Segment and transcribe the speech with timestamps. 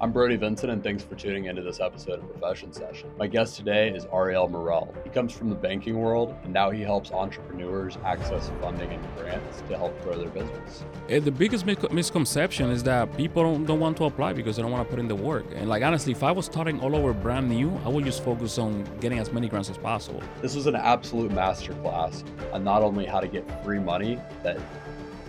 [0.00, 3.10] I'm Brody Vincent, and thanks for tuning into this episode of Profession Session.
[3.18, 4.94] My guest today is Ariel Morel.
[5.02, 9.60] He comes from the banking world, and now he helps entrepreneurs access funding and grants
[9.68, 10.84] to help grow their business.
[11.08, 14.70] And the biggest misconception is that people don't, don't want to apply because they don't
[14.70, 15.46] want to put in the work.
[15.56, 18.56] And like honestly, if I was starting all over brand new, I would just focus
[18.56, 20.22] on getting as many grants as possible.
[20.40, 22.22] This was an absolute masterclass
[22.52, 24.60] on not only how to get free money that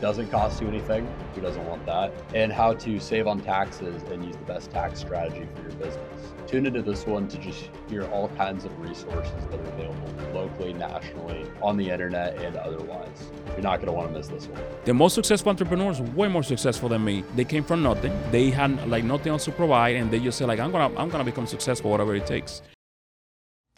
[0.01, 1.07] doesn't cost you anything.
[1.35, 2.13] Who doesn't want that?
[2.33, 6.33] And how to save on taxes and use the best tax strategy for your business.
[6.47, 10.73] Tune into this one to just hear all kinds of resources that are available locally,
[10.73, 13.31] nationally, on the internet, and otherwise.
[13.51, 14.61] You're not going to want to miss this one.
[14.85, 17.23] The most successful entrepreneurs, way more successful than me.
[17.35, 18.17] They came from nothing.
[18.31, 21.09] They had like nothing else to provide, and they just said like, I'm gonna, I'm
[21.09, 22.61] gonna become successful, whatever it takes.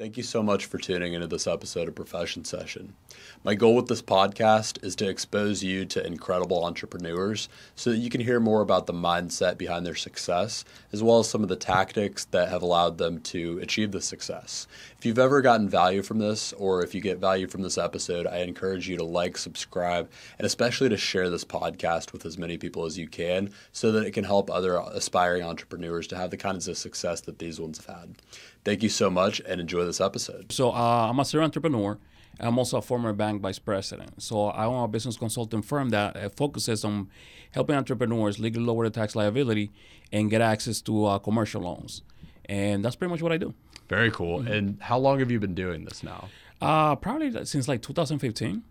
[0.02, 2.96] Thank you so much for tuning into this episode of Profession Session.
[3.44, 8.10] My goal with this podcast is to expose you to incredible entrepreneurs so that you
[8.10, 11.56] can hear more about the mindset behind their success, as well as some of the
[11.56, 14.66] tactics that have allowed them to achieve the success.
[14.98, 18.26] If you've ever gotten value from this, or if you get value from this episode,
[18.26, 20.10] I encourage you to like, subscribe,
[20.40, 24.08] and especially to share this podcast with as many people as you can so that
[24.08, 27.86] it can help other aspiring entrepreneurs to have the kinds of success that these ones
[27.86, 28.16] have had.
[28.64, 30.52] Thank you so much and enjoy this episode.
[30.52, 31.98] So, uh, I'm a serial entrepreneur.
[32.40, 34.22] I'm also a former bank vice president.
[34.22, 37.10] So, I own a business consulting firm that uh, focuses on
[37.52, 39.72] helping entrepreneurs legally lower their tax liability
[40.12, 42.04] and get access to uh, commercial loans.
[42.46, 43.54] And that's pretty much what I do.
[43.90, 44.40] Very cool.
[44.40, 44.52] Mm-hmm.
[44.52, 46.30] And how long have you been doing this now?
[46.62, 48.64] Uh, probably since like 2015.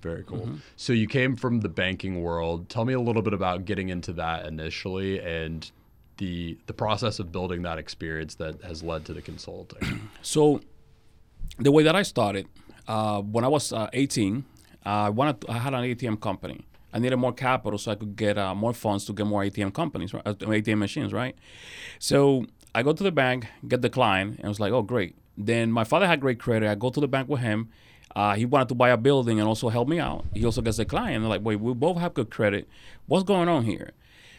[0.00, 0.38] Very cool.
[0.38, 0.56] Mm-hmm.
[0.76, 2.68] So you came from the banking world.
[2.68, 5.70] Tell me a little bit about getting into that initially and
[6.18, 10.08] the the process of building that experience that has led to the consulting?
[10.22, 10.60] so,
[11.58, 12.46] the way that I started
[12.88, 14.44] uh, when I was uh, 18,
[14.84, 16.66] uh, I wanted I had an ATM company.
[16.92, 19.74] I needed more capital so I could get uh, more funds to get more ATM
[19.74, 20.24] companies, right?
[20.24, 21.36] ATM machines, right?
[21.98, 25.16] So I go to the bank, get the client, and I was like, oh great.
[25.36, 26.70] Then my father had great credit.
[26.70, 27.68] I go to the bank with him.
[28.14, 30.24] Uh, he wanted to buy a building and also help me out.
[30.32, 31.22] He also gets the client.
[31.22, 32.68] They're like, wait, we both have good credit.
[33.06, 33.90] What's going on here?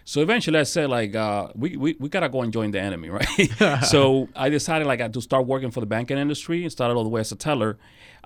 [0.07, 3.09] So eventually I said like uh, we, we, we gotta go and join the enemy,
[3.09, 3.83] right?
[3.85, 7.09] so I decided like to start working for the banking industry and started all the
[7.09, 7.79] way as a teller.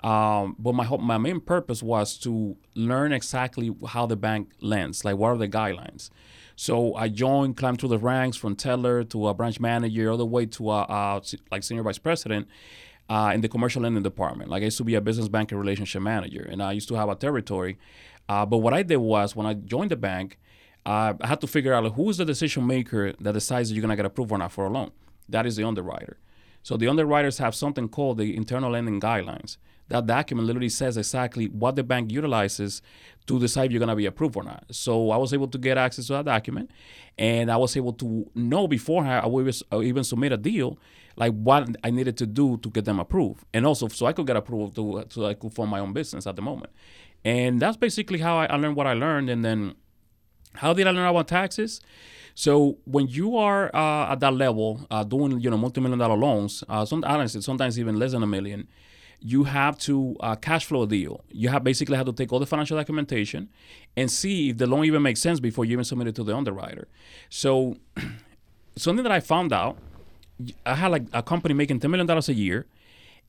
[0.04, 5.16] Um, but my my main purpose was to learn exactly how the bank lends, like
[5.16, 6.10] what are the guidelines.
[6.54, 10.26] So I joined, climbed through the ranks from teller to a branch manager, all the
[10.26, 12.46] way to a, a like senior vice president.
[13.08, 14.48] Uh, in the commercial lending department.
[14.48, 17.08] Like I used to be a business banking relationship manager, and I used to have
[17.08, 17.76] a territory.
[18.28, 20.38] Uh, but what I did was when I joined the bank,
[20.86, 23.96] uh, I had to figure out who is the decision maker that decides you're gonna
[23.96, 24.90] get approved or not for a loan.
[25.28, 26.18] That is the underwriter.
[26.62, 29.56] So the underwriters have something called the internal lending guidelines.
[29.88, 32.80] That document literally says exactly what the bank utilizes
[33.26, 34.64] to decide if you're gonna be approved or not.
[34.70, 36.70] So I was able to get access to that document,
[37.18, 40.78] and I was able to know beforehand I would even submit a deal,
[41.16, 44.26] like what I needed to do to get them approved, and also so I could
[44.26, 46.72] get approved to so I could form my own business at the moment.
[47.24, 49.74] And that's basically how I, I learned what I learned, and then
[50.54, 51.80] how did I learn about taxes?
[52.34, 56.64] So when you are uh, at that level, uh, doing you know multi-million dollar loans,
[56.68, 58.68] uh, some, honestly, sometimes even less than a million,
[59.20, 61.22] you have to uh, cash flow a deal.
[61.30, 63.48] You have basically have to take all the financial documentation
[63.96, 66.34] and see if the loan even makes sense before you even submit it to the
[66.34, 66.88] underwriter.
[67.28, 67.76] So
[68.76, 69.76] something that I found out,
[70.64, 72.66] I had like a company making ten million dollars a year,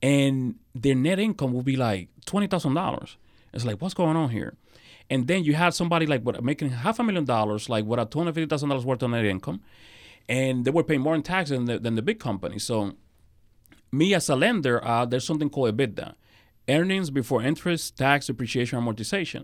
[0.02, 3.18] and their net income will be like twenty thousand dollars.
[3.54, 4.56] It's like what's going on here?
[5.12, 8.06] And then you had somebody like what making half a million dollars, like what a
[8.06, 9.62] two hundred fifty thousand dollars worth of net income,
[10.30, 12.58] and they were paying more in taxes than the, than the big company.
[12.58, 12.94] So,
[13.92, 16.14] me as a lender, uh, there's something called EBITDA,
[16.70, 19.44] earnings before interest, tax, depreciation, amortization,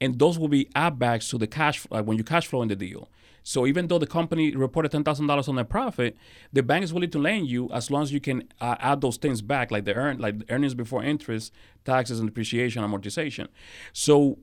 [0.00, 2.68] and those will be add backs to the cash like when you cash flow in
[2.68, 3.08] the deal.
[3.44, 6.16] So even though the company reported ten thousand dollars on their profit,
[6.52, 9.16] the bank is willing to lend you as long as you can uh, add those
[9.16, 11.52] things back, like the earn, like the earnings before interest,
[11.84, 13.46] taxes, and depreciation, amortization.
[13.92, 14.38] So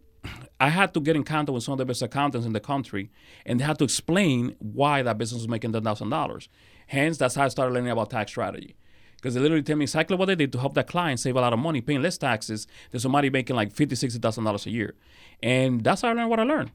[0.60, 3.10] I had to get in contact with some of the best accountants in the country,
[3.46, 6.50] and they had to explain why that business was making ten thousand dollars.
[6.88, 8.76] Hence, that's how I started learning about tax strategy.
[9.16, 11.42] Because they literally tell me exactly what they did to help that client save a
[11.42, 14.72] lot of money, paying less taxes than somebody making like fifty, sixty thousand dollars a
[14.72, 14.96] year.
[15.42, 16.72] And that's how I learned what I learned.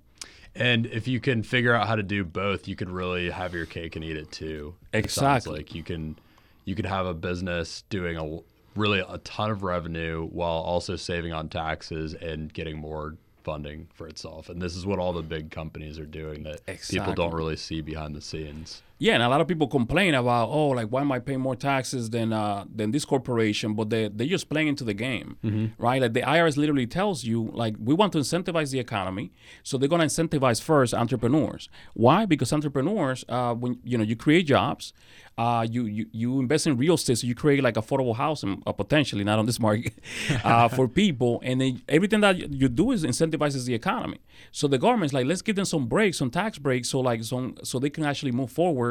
[0.55, 3.67] And if you can figure out how to do both, you can really have your
[3.67, 4.75] cake and eat it too.
[4.93, 5.59] Exactly.
[5.59, 6.19] like you can
[6.65, 8.41] you could have a business doing a
[8.75, 13.17] really a ton of revenue while also saving on taxes and getting more
[13.47, 14.49] funding for itself.
[14.49, 16.99] And this is what all the big companies are doing that exactly.
[16.99, 18.83] people don't really see behind the scenes.
[18.99, 21.55] Yeah, and a lot of people complain about, oh, like why am I paying more
[21.55, 23.75] taxes than uh, than this corporation?
[23.75, 25.37] But they they're just playing into the game,
[25.79, 26.01] right?
[26.01, 29.33] Like the IRS literally tells you, like we want to incentivize the economy,
[29.63, 31.69] so they're gonna incentivize first entrepreneurs.
[31.93, 32.25] Why?
[32.25, 34.95] Because entrepreneurs, uh, when you know you create jobs,
[35.37, 38.73] uh, you, you you invest in real estate, so you create like affordable housing, uh,
[38.73, 39.93] potentially not on this market,
[40.45, 44.21] uh, for people, and then everything that you- you do is incentivizes the economy.
[44.53, 47.57] So the government's like, let's give them some breaks, some tax breaks, so like some
[47.63, 48.86] so they can actually move forward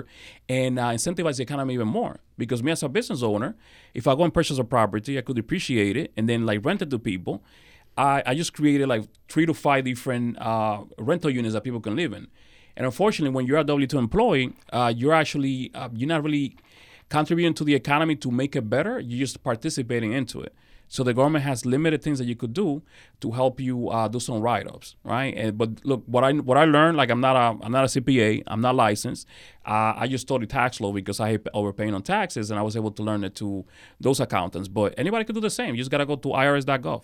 [0.48, 2.16] and uh, incentivize the economy even more.
[2.38, 3.56] Because me as a business owner,
[3.94, 6.82] if I go and purchase a property, I could depreciate it and then like rent
[6.82, 7.36] it to people.
[7.98, 11.96] I, I just created like three to five different uh, rental units that people can
[11.96, 12.28] live in.
[12.76, 16.58] And unfortunately, when you're a W two employee, uh, you're actually uh, you're not really
[17.08, 19.00] contributing to the economy to make it better.
[19.00, 20.54] You're just participating into it.
[20.88, 22.84] So the government has limited things that you could do
[23.22, 25.34] to help you uh, do some write-ups, right?
[25.36, 27.88] And, but look, what I what I learned, like I'm not a I'm not a
[27.88, 29.28] CPA, I'm not licensed.
[29.66, 32.76] Uh, I just studied tax law because I hate overpaying on taxes, and I was
[32.76, 33.66] able to learn it to
[34.00, 34.68] those accountants.
[34.68, 35.76] But anybody could do the same.
[35.76, 37.04] You just gotta go to irs.gov.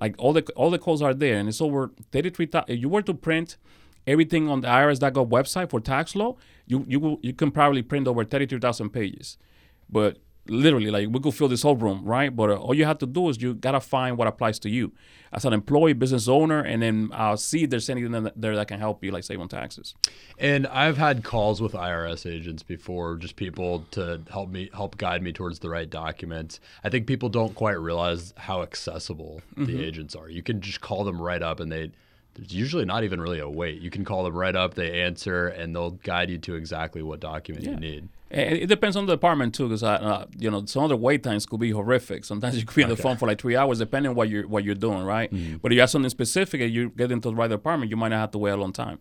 [0.00, 2.48] Like all the all the codes are there, and it's over thirty three.
[2.68, 3.56] If you were to print
[4.06, 6.36] everything on the IRS.gov website for tax law,
[6.66, 9.38] you you you can probably print over thirty three thousand pages.
[9.88, 10.18] But
[10.48, 12.34] literally, like we could fill this whole room, right?
[12.34, 14.92] But uh, all you have to do is you gotta find what applies to you
[15.32, 18.78] as an employee, business owner, and then uh, see if there's anything there that can
[18.78, 19.94] help you, like save on taxes.
[20.38, 25.22] And I've had calls with IRS agents before, just people to help me help guide
[25.22, 26.60] me towards the right documents.
[26.84, 30.28] I think people don't quite realize how accessible the agents are.
[30.28, 31.90] You can just call them right up and they
[32.34, 33.80] there's usually not even really a wait.
[33.80, 37.20] You can call them right up, they answer, and they'll guide you to exactly what
[37.20, 38.08] document you need.
[38.30, 41.22] And it depends on the department too, because uh, you know some of the wait
[41.22, 42.24] times could be horrific.
[42.24, 44.48] Sometimes you could be on the phone for like three hours, depending on what you're
[44.48, 45.30] what you're doing, right?
[45.62, 48.08] But if you have something specific and you get into the right department, you might
[48.08, 48.98] not have to wait a long time.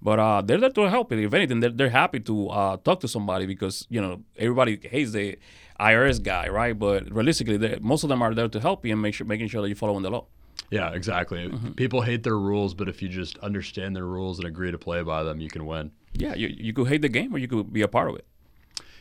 [0.00, 1.10] But uh, they're there to help.
[1.10, 1.26] you.
[1.26, 5.10] If anything, they're, they're happy to uh, talk to somebody because you know everybody hates
[5.10, 5.38] the
[5.80, 6.78] IRS guy, right?
[6.78, 9.62] But realistically, most of them are there to help you and make sure making sure
[9.62, 10.26] that you're following the law.
[10.70, 11.52] Yeah, exactly.
[11.76, 15.02] People hate their rules, but if you just understand their rules and agree to play
[15.02, 15.92] by them, you can win.
[16.12, 18.26] Yeah, you, you could hate the game or you could be a part of it.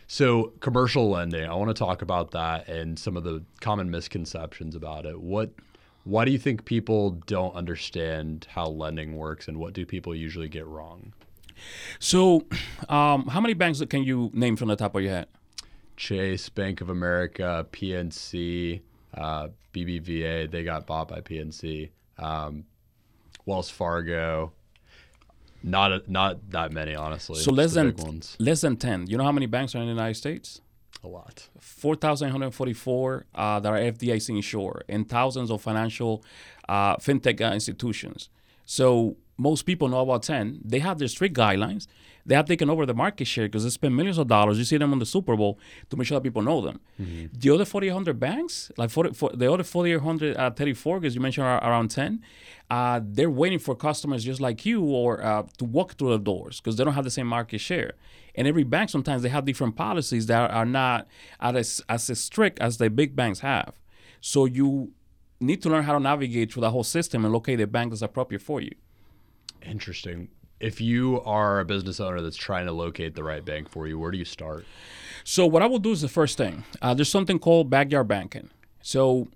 [0.07, 4.75] So, commercial lending, I want to talk about that and some of the common misconceptions
[4.75, 5.19] about it.
[5.19, 5.51] What
[6.03, 10.47] why do you think people don't understand how lending works and what do people usually
[10.47, 11.13] get wrong?
[11.99, 12.45] So,
[12.89, 15.27] um, how many banks can you name from the top of your head?
[15.97, 18.81] Chase, Bank of America, PNC,
[19.15, 21.89] uh, BBVA, they got bought by PNC.
[22.17, 22.65] Um,
[23.45, 24.53] Wells Fargo,
[25.63, 27.39] not a, not that many, honestly.
[27.39, 27.95] So less than
[28.39, 29.07] less than ten.
[29.07, 30.61] You know how many banks are in the United States?
[31.03, 31.49] A lot.
[31.59, 36.23] 4,144 uh, that are FDIC insured and thousands of financial
[36.67, 38.29] uh, fintech uh, institutions.
[38.65, 40.61] So most people know about 10.
[40.63, 41.85] They have their strict guidelines.
[42.25, 44.57] They have taken over the market share because they spend millions of dollars.
[44.57, 46.79] You see them on the Super Bowl to make sure that people know them.
[47.33, 51.45] The other 4,800 banks, like 40, for, the other 4,800 uh, 34, because you mentioned
[51.45, 52.23] are around 10,
[52.71, 56.59] uh, they're waiting for customers just like you or uh, to walk through the doors
[56.59, 57.93] because they don't have the same market share.
[58.33, 61.07] And every bank sometimes they have different policies that are not
[61.39, 63.79] as, as strict as the big banks have.
[64.19, 64.93] So you
[65.39, 68.01] need to learn how to navigate through the whole system and locate the bank that's
[68.01, 68.71] appropriate for you.
[69.61, 70.29] Interesting.
[70.59, 73.99] If you are a business owner that's trying to locate the right bank for you,
[73.99, 74.65] where do you start?
[75.23, 76.63] So what I will do is the first thing.
[76.81, 78.49] Uh, there's something called backyard banking.
[78.81, 79.27] So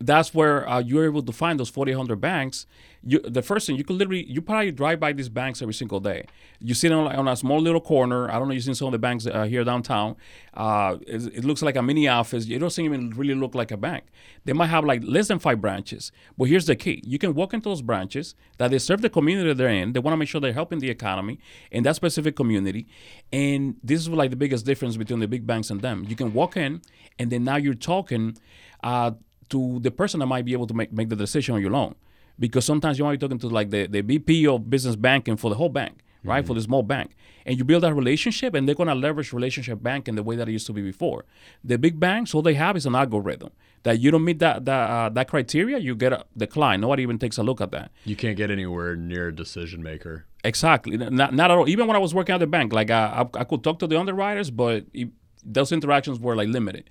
[0.00, 2.66] that's where uh, you're able to find those 4,800 banks.
[3.02, 5.98] You, the first thing you could literally, you probably drive by these banks every single
[5.98, 6.26] day.
[6.60, 8.30] You sit on, on a small little corner.
[8.30, 8.54] I don't know.
[8.54, 10.16] You've seen some of the banks uh, here downtown.
[10.54, 12.48] Uh, it, it looks like a mini office.
[12.48, 14.04] It doesn't even really look like a bank.
[14.44, 16.12] They might have like less than five branches.
[16.36, 19.52] But here's the key: you can walk into those branches that they serve the community
[19.52, 19.92] they're in.
[19.92, 21.38] They want to make sure they're helping the economy
[21.70, 22.86] in that specific community.
[23.32, 26.04] And this is like the biggest difference between the big banks and them.
[26.08, 26.82] You can walk in,
[27.18, 28.36] and then now you're talking
[28.82, 29.12] uh,
[29.50, 31.94] to the person that might be able to make, make the decision on your loan.
[32.38, 35.50] Because sometimes you might be talking to like the, the VP of business banking for
[35.50, 36.46] the whole bank, right?
[36.46, 37.16] For the small bank.
[37.44, 40.52] And you build that relationship and they're gonna leverage relationship banking the way that it
[40.52, 41.24] used to be before.
[41.64, 43.50] The big banks, all they have is an algorithm.
[43.84, 46.80] That you don't meet that that, uh, that criteria, you get a decline.
[46.80, 47.90] Nobody even takes a look at that.
[48.04, 50.26] You can't get anywhere near a decision maker.
[50.44, 50.96] Exactly.
[50.96, 51.68] Not, not at all.
[51.68, 53.86] Even when I was working at the bank, like I, I, I could talk to
[53.86, 55.08] the underwriters, but it,
[55.44, 56.90] those interactions were like limited.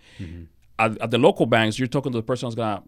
[0.80, 2.84] At, at the local banks, you're talking to the person who's gonna,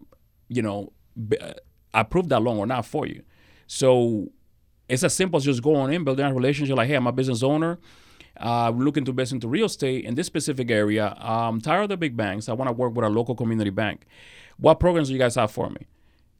[0.48, 0.92] you know,
[1.40, 1.52] uh,
[1.92, 3.22] approve that loan or not for you.
[3.66, 4.28] So
[4.88, 6.76] it's as simple as just going in, building a relationship.
[6.76, 7.78] Like, hey, I'm a business owner.
[8.36, 11.16] Uh, we're looking to invest into real estate in this specific area.
[11.18, 12.48] I'm tired of the big banks.
[12.48, 14.06] I want to work with a local community bank.
[14.56, 15.86] What programs do you guys have for me?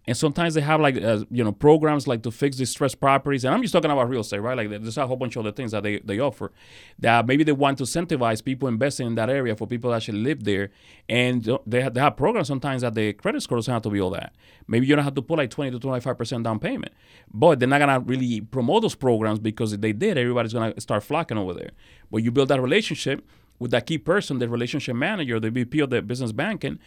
[0.06, 3.44] And sometimes they have like uh, you know programs like to fix these distressed properties,
[3.44, 4.56] and I'm just talking about real estate, right?
[4.56, 6.52] Like there's a whole bunch of other things that they, they offer
[6.98, 10.20] that maybe they want to incentivize people investing in that area for people that actually
[10.20, 10.70] live there,
[11.08, 14.00] and they have, they have programs sometimes that the credit score doesn't have to be
[14.00, 14.34] all that.
[14.66, 16.92] Maybe you don't have to put like 20 to 25 percent down payment,
[17.32, 21.02] but they're not gonna really promote those programs because if they did, everybody's gonna start
[21.02, 21.70] flocking over there.
[22.10, 23.22] But you build that relationship
[23.60, 26.78] with that key person, the relationship manager, the VP of the business banking,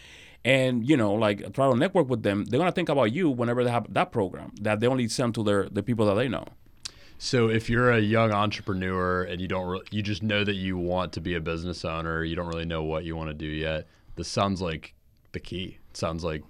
[0.45, 3.29] and you know like try to network with them they're going to think about you
[3.29, 6.27] whenever they have that program that they only send to their the people that they
[6.27, 6.45] know.
[7.17, 10.77] So if you're a young entrepreneur and you don't re- you just know that you
[10.77, 13.47] want to be a business owner you don't really know what you want to do
[13.47, 14.93] yet this sounds like
[15.31, 15.77] the key.
[15.89, 16.43] It sounds like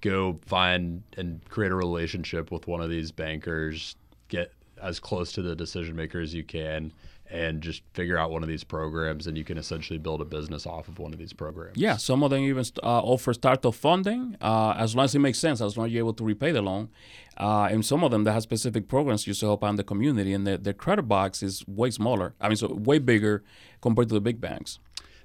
[0.00, 3.96] go find and create a relationship with one of these bankers
[4.28, 6.92] get as close to the decision maker as you can
[7.30, 10.66] and just figure out one of these programs and you can essentially build a business
[10.66, 11.76] off of one of these programs.
[11.76, 15.38] Yeah some of them even uh, offer startup funding uh, as long as it makes
[15.38, 16.88] sense as long as you're able to repay the loan.
[17.36, 20.32] Uh, and some of them that have specific programs just to help out the community
[20.32, 23.44] and the, their credit box is way smaller i mean so way bigger
[23.80, 24.78] compared to the big banks.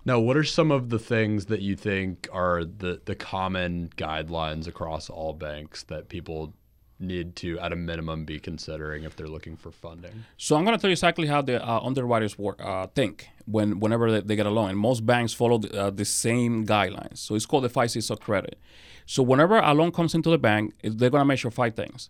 [0.03, 4.67] Now, what are some of the things that you think are the, the common guidelines
[4.67, 6.53] across all banks that people
[7.01, 10.25] need to, at a minimum, be considering if they're looking for funding?
[10.37, 13.79] So I'm going to tell you exactly how the uh, underwriters work, uh, think when
[13.79, 14.69] whenever they, they, get a loan.
[14.69, 17.17] And most banks follow the, uh, the same guidelines.
[17.17, 18.57] So it's called the five C's of credit.
[19.05, 22.09] So whenever a loan comes into the bank, they're going to measure five things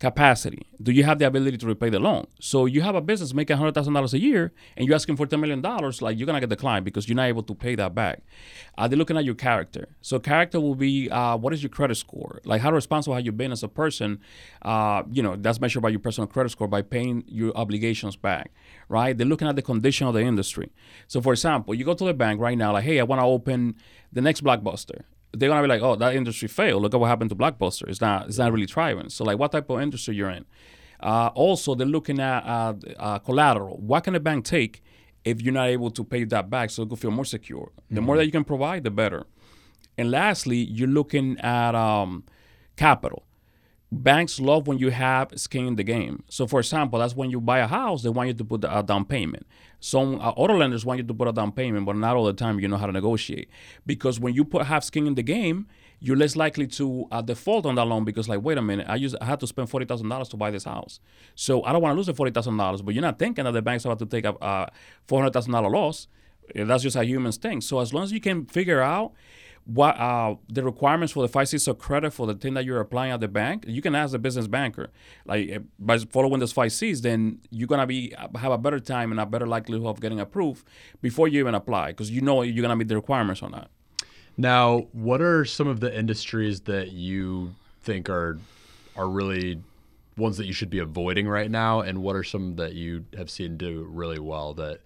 [0.00, 0.66] capacity.
[0.82, 2.26] Do you have the ability to repay the loan?
[2.40, 5.26] So you have a business making hundred thousand dollars a year, and you're asking for
[5.26, 7.94] ten million dollars, like you're gonna get declined because you're not able to pay that
[7.94, 8.22] back.
[8.76, 9.88] Uh, they're looking at your character.
[10.02, 12.40] So character will be uh, what is your credit score?
[12.44, 14.20] Like how responsible have you been as a person?
[14.62, 18.52] Uh, you know that's measured by your personal credit score by paying your obligations back,
[18.88, 19.16] right?
[19.16, 20.72] They're looking at the condition of the industry.
[21.06, 23.26] So for example, you go to the bank right now, like hey, I want to
[23.26, 23.76] open
[24.12, 25.02] the next blockbuster
[25.38, 26.82] they're gonna be like, oh, that industry failed.
[26.82, 27.88] Look at what happened to Blockbuster.
[27.88, 29.08] It's not it's not really thriving.
[29.08, 30.44] So like, what type of industry you're in?
[31.00, 33.76] Uh, also, they're looking at uh, uh, collateral.
[33.78, 34.82] What can a bank take
[35.24, 37.72] if you're not able to pay that back so it could feel more secure?
[37.90, 38.06] The mm-hmm.
[38.06, 39.26] more that you can provide, the better.
[39.98, 42.24] And lastly, you're looking at um,
[42.76, 43.24] capital
[43.94, 46.22] banks love when you have skin in the game.
[46.28, 48.82] So, for example, that's when you buy a house, they want you to put a
[48.82, 49.46] down payment.
[49.80, 52.32] Some uh, auto lenders want you to put a down payment, but not all the
[52.32, 53.48] time you know how to negotiate.
[53.86, 55.66] Because when you put have skin in the game,
[56.00, 58.96] you're less likely to uh, default on that loan because, like, wait a minute, I
[58.96, 61.00] used I had to spend forty thousand dollars to buy this house,
[61.34, 62.82] so I don't want to lose the forty thousand dollars.
[62.82, 64.66] But you're not thinking that the bank's about to take a uh,
[65.06, 66.08] four hundred thousand dollar loss.
[66.54, 67.62] That's just how humans think.
[67.62, 69.12] So as long as you can figure out
[69.66, 73.12] what uh, the requirements for the five C's credit for the thing that you're applying
[73.12, 74.90] at the bank, you can ask the business banker.
[75.24, 79.10] Like eh, by following those five C's, then you're gonna be have a better time
[79.10, 80.66] and a better likelihood of getting approved
[81.00, 83.68] before you even apply, because you know you're gonna meet the requirements on that.
[84.36, 88.38] Now, what are some of the industries that you think are
[88.96, 89.62] are really
[90.16, 93.30] ones that you should be avoiding right now, and what are some that you have
[93.30, 94.80] seen do really well that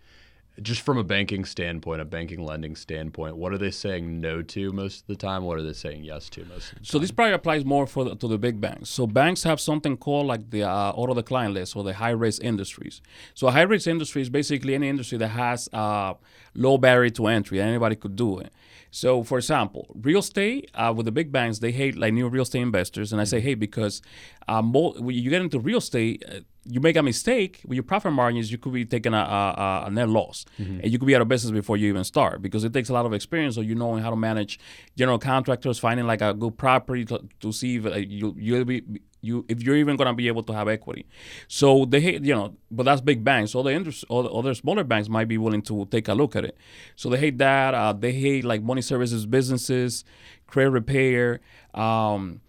[0.63, 4.73] just from a banking standpoint, a banking lending standpoint, what are they saying no to
[4.73, 5.45] most of the time?
[5.45, 6.85] What are they saying yes to most of the time?
[6.85, 8.91] So this probably applies more for the, to the big banks.
[8.91, 12.43] So banks have something called like the uh, auto decline list or the high risk
[12.43, 13.01] industries.
[13.35, 16.15] So a high risk industry is basically any industry that has uh,
[16.55, 17.61] low barrier to entry.
[17.61, 18.53] Anybody could do it.
[18.91, 22.43] So, for example, real estate uh, with the big banks, they hate like new real
[22.43, 24.01] estate investors, and I say, hey, because
[24.49, 27.83] uh, mo- when you get into real estate, uh, you make a mistake with your
[27.83, 30.81] profit margins, you could be taking a, a, a net loss, mm-hmm.
[30.81, 32.93] and you could be out of business before you even start because it takes a
[32.93, 34.61] lot of experience of you knowing how to manage
[34.97, 38.83] general contractors, finding like a good property to, to see if uh, you you'll be
[39.21, 41.07] you if you're even going to be able to have equity.
[41.49, 43.53] So they hate, you know, but that's big banks.
[43.53, 46.37] So the interest, all the other smaller banks might be willing to take a look
[46.37, 46.57] at it.
[46.97, 47.75] So they hate that.
[47.75, 50.05] Uh, they hate like money services businesses,
[50.47, 51.41] credit repair,
[51.75, 52.41] um,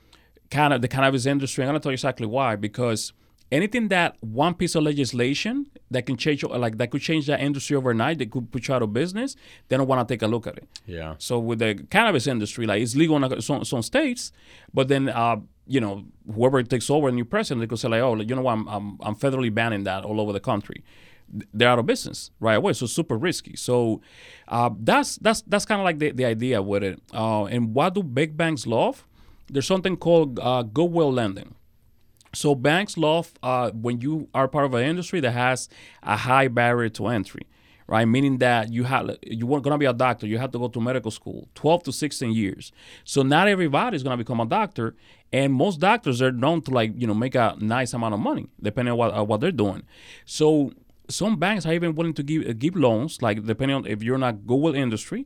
[0.51, 1.63] kind of the cannabis industry.
[1.63, 3.13] I'm going to tell you exactly why because
[3.51, 7.75] anything that one piece of legislation that can change like that could change that industry
[7.75, 9.35] overnight that could put you out of business
[9.67, 10.67] they don't want to take a look at it.
[10.85, 11.15] Yeah.
[11.17, 14.31] So with the cannabis industry like it's legal in some, some states
[14.73, 15.37] but then uh,
[15.67, 18.41] you know whoever takes over a new president they could say like oh you know
[18.41, 18.53] what?
[18.53, 20.83] I'm, I'm, I'm federally banning that all over the country.
[21.53, 23.55] They're out of business right away so super risky.
[23.55, 24.01] So
[24.47, 26.99] uh, that's that's that's kind of like the, the idea with it.
[27.13, 29.05] Uh, and what do big banks love
[29.49, 31.55] there's something called uh, goodwill lending
[32.33, 35.69] so banks love uh, when you are part of an industry that has
[36.03, 37.47] a high barrier to entry,
[37.87, 38.05] right?
[38.05, 40.81] Meaning that you have you want gonna be a doctor, you have to go to
[40.81, 42.71] medical school, 12 to 16 years.
[43.03, 44.95] So not everybody is gonna become a doctor,
[45.33, 48.47] and most doctors are known to like you know make a nice amount of money
[48.61, 49.83] depending on what uh, what they're doing.
[50.25, 50.71] So
[51.09, 54.23] some banks are even willing to give uh, give loans, like depending on if you're
[54.23, 55.25] a Goodwill industry,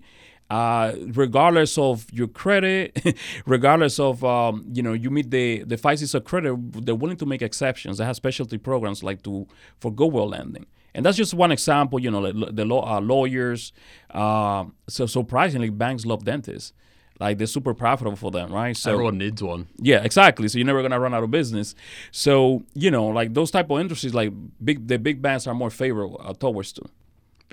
[0.53, 5.97] uh, regardless of your credit, regardless of um, you know you meet the the five
[5.99, 6.53] C's of credit,
[6.85, 7.97] they're willing to make exceptions.
[7.97, 9.47] They have specialty programs like to
[9.79, 11.97] for goodwill lending, and that's just one example.
[11.99, 13.73] You know, the, the law, uh, lawyers.
[14.11, 16.73] Uh, so surprisingly, banks love dentists.
[17.19, 18.75] Like they're super profitable for them, right?
[18.77, 19.67] So Everyone needs one.
[19.77, 20.47] yeah, exactly.
[20.49, 21.73] So you're never gonna run out of business.
[22.11, 24.31] So you know, like those type of industries, like
[24.63, 26.83] big the big banks are more favorable uh, towards to.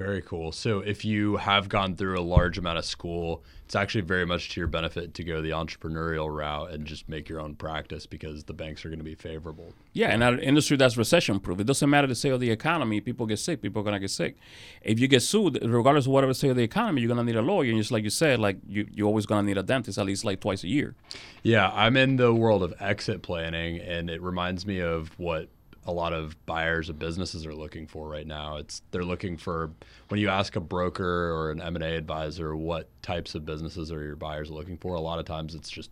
[0.00, 0.50] Very cool.
[0.50, 4.48] So if you have gone through a large amount of school, it's actually very much
[4.48, 8.44] to your benefit to go the entrepreneurial route and just make your own practice because
[8.44, 9.74] the banks are going to be favorable.
[9.92, 11.60] Yeah, and an industry that's recession proof.
[11.60, 13.02] It doesn't matter the state of the economy.
[13.02, 13.60] People get sick.
[13.60, 14.36] People are gonna get sick.
[14.80, 17.42] If you get sued, regardless of whatever state of the economy, you're gonna need a
[17.42, 17.68] lawyer.
[17.68, 20.24] And just like you said, like you you're always gonna need a dentist at least
[20.24, 20.94] like twice a year.
[21.42, 25.50] Yeah, I'm in the world of exit planning, and it reminds me of what
[25.90, 28.56] a lot of buyers of businesses are looking for right now.
[28.56, 29.70] It's they're looking for
[30.08, 34.16] when you ask a broker or an M&A advisor what types of businesses are your
[34.16, 35.90] buyers looking for, a lot of times it's just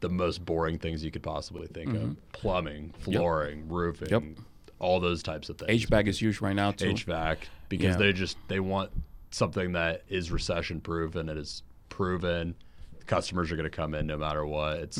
[0.00, 1.94] the most boring things you could possibly think of.
[2.02, 2.12] Mm-hmm.
[2.32, 4.22] Plumbing, flooring, roofing, Yep.
[4.78, 5.84] all those types of things.
[5.86, 6.86] HVAC is huge right now too.
[6.94, 7.36] HVAC
[7.68, 7.98] because Yeah.
[7.98, 8.90] they just they want
[9.30, 12.54] something that is recession proof and it is proven.
[13.16, 14.74] Customers are going to come in no matter what.
[14.84, 14.98] It's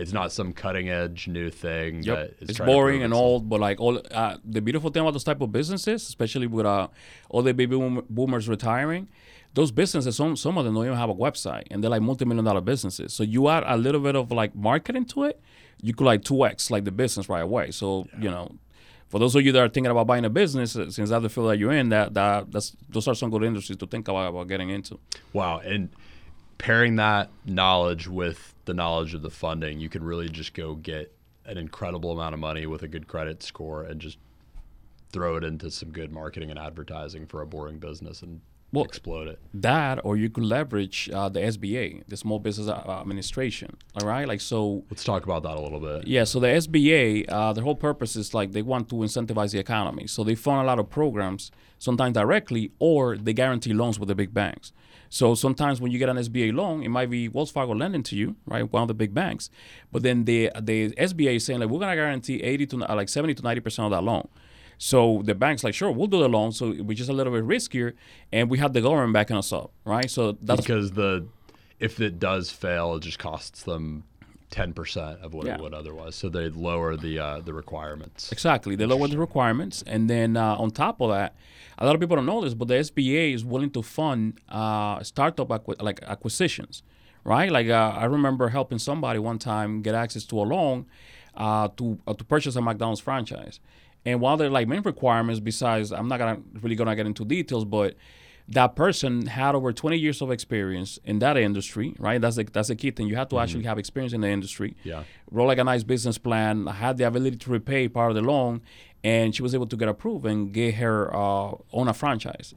[0.00, 2.08] it's not some cutting edge new thing Mm-hmm.
[2.10, 2.16] Yep.
[2.18, 5.28] that is it's boring and old, but like all uh, the beautiful thing about those
[5.30, 6.88] type of businesses, especially with uh,
[7.28, 7.76] all the baby
[8.16, 9.04] boomers retiring,
[9.58, 12.44] those businesses some some of them don't even have a website, and they're like multi-million
[12.50, 13.08] dollar businesses.
[13.16, 15.36] So you add a little bit of like marketing to it,
[15.82, 17.66] you could like two x like the business right away.
[17.80, 17.86] So
[18.24, 18.46] you know.
[19.12, 21.28] For those of you that are thinking about buying a business, uh, since that's the
[21.28, 24.28] field that you're in, that, that that's those are some good industries to think about,
[24.28, 25.00] about getting into.
[25.32, 25.88] Wow, and
[26.60, 31.12] pairing that knowledge with the knowledge of the funding, you can really just go get
[31.46, 34.18] an incredible amount of money with a good credit score and just
[35.12, 38.40] throw it into some good marketing and advertising for a boring business and
[38.72, 39.40] Well- explode it.
[39.52, 43.76] That, or you could leverage uh, the SBA, the Small Business uh, Administration.
[44.00, 44.84] All right, like so.
[44.90, 46.06] Let's talk about that a little bit.
[46.06, 49.58] Yeah, so the SBA, uh, the whole purpose is like they want to incentivize the
[49.58, 50.06] economy.
[50.06, 54.14] So they fund a lot of programs, sometimes directly, or they guarantee loans with the
[54.14, 54.72] big banks.
[55.12, 58.16] So sometimes when you get an SBA loan, it might be Wells Fargo lending to
[58.16, 59.50] you, right, one of the big banks.
[59.90, 63.08] But then the the SBA is saying like we're gonna guarantee eighty to uh, like
[63.08, 64.28] seventy to ninety percent of that loan.
[64.78, 66.52] So the bank's like, sure, we'll do the loan.
[66.52, 67.94] So we're just a little bit riskier,
[68.32, 70.08] and we have the government backing us up, right?
[70.08, 71.26] So that's because the
[71.80, 74.04] if it does fail, it just costs them
[74.50, 75.54] ten percent of what Yeah.
[75.54, 76.14] it would otherwise.
[76.16, 78.30] So they lower the uh, the requirements.
[78.32, 78.76] Exactly.
[78.76, 79.82] They lower the requirements.
[79.86, 81.34] And then uh, on top of that,
[81.78, 85.02] a lot of people don't know this, but the SBA is willing to fund uh,
[85.02, 86.82] startup acqui- like acquisitions,
[87.24, 87.50] right?
[87.50, 90.86] Like uh, I remember helping somebody one time get access to a loan
[91.36, 93.60] uh, to uh, to purchase a McDonald's franchise.
[94.04, 97.64] And while their like main requirements, besides I'm not gonna really gonna get into details,
[97.64, 97.94] but
[98.50, 102.20] that person had over 20 years of experience in that industry, right?
[102.20, 103.06] That's the, that's the key thing.
[103.06, 105.04] You have to actually have experience in the industry Yeah.
[105.30, 108.60] wrote like a nice business plan, had the ability to repay part of the loan,
[109.04, 112.52] and she was able to get approved and get her uh, own a franchise,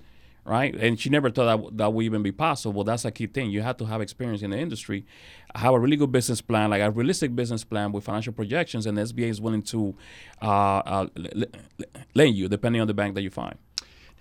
[0.45, 0.73] right?
[0.75, 2.84] And she never thought that that would even be possible.
[2.84, 3.51] That's a key thing.
[3.51, 5.06] You have to have experience in the industry,
[5.53, 8.97] have a really good business plan, like a realistic business plan with financial projections, and
[8.97, 9.95] the SBA is willing to
[10.41, 13.56] uh, uh, l- l- lend you depending on the bank that you find.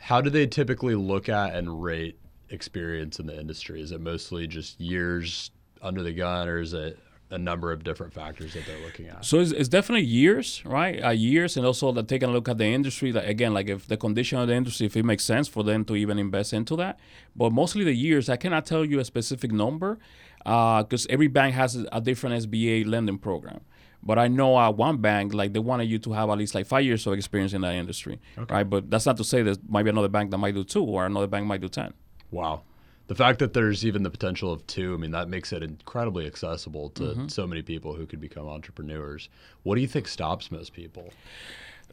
[0.02, 2.18] How do they typically look at and rate
[2.50, 3.80] experience in the industry?
[3.80, 6.98] Is it mostly just years under the gun, or is it
[7.30, 9.24] a number of different factors that they're looking at?
[9.24, 11.02] So it's, it's definitely years, right?
[11.02, 13.12] Uh, years, and also that taking a look at the industry.
[13.12, 15.84] Like again, like if the condition of the industry, if it makes sense for them
[15.84, 16.98] to even invest into that.
[17.36, 18.28] But mostly the years.
[18.28, 20.00] I cannot tell you a specific number
[20.38, 23.60] because every bank has a different SBA lending program.
[24.02, 26.66] But I know at one bank, like they wanted you to have at least like
[26.66, 28.64] five years of experience in that industry, right?
[28.68, 31.06] But that's not to say there might be another bank that might do two, or
[31.06, 31.92] another bank might do ten.
[32.30, 32.62] Wow.
[33.08, 36.26] The fact that there's even the potential of two, I mean, that makes it incredibly
[36.26, 37.28] accessible to Mm-hmm.
[37.28, 39.28] so many people who could become entrepreneurs.
[39.64, 41.10] What do you think stops most people?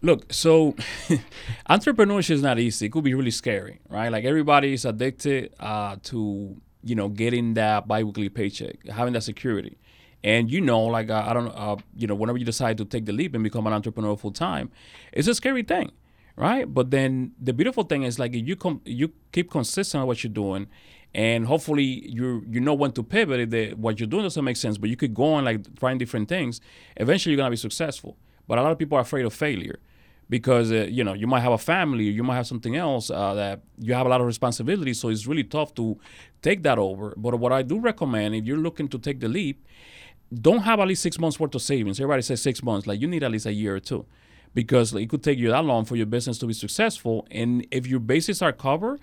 [0.01, 0.75] Look, so
[1.69, 2.85] entrepreneurship is not easy.
[2.85, 4.09] It could be really scary, right?
[4.09, 9.77] Like everybody is addicted uh, to you know getting that biweekly paycheck, having that security,
[10.23, 13.05] and you know, like uh, I don't, uh, you know, whenever you decide to take
[13.05, 14.69] the leap and become an entrepreneur full time,
[15.13, 15.91] it's a scary thing,
[16.36, 16.71] right?
[16.71, 20.34] But then the beautiful thing is like you com- you keep consistent on what you're
[20.34, 20.67] doing.
[21.12, 24.58] And hopefully you you know when to pivot if the, what you're doing doesn't make
[24.58, 26.62] sense, but you could go on like trying different things.
[26.97, 28.17] Eventually, you're gonna be successful.
[28.47, 29.79] But a lot of people are afraid of failure
[30.29, 33.34] because uh, you know you might have a family, you might have something else uh,
[33.34, 34.93] that you have a lot of responsibility.
[34.93, 35.99] So it's really tough to
[36.41, 37.13] take that over.
[37.17, 39.65] But what I do recommend, if you're looking to take the leap,
[40.33, 41.99] don't have at least six months worth of savings.
[41.99, 44.05] Everybody says six months, like you need at least a year or two,
[44.53, 47.27] because it could take you that long for your business to be successful.
[47.31, 48.99] And if your bases are covered,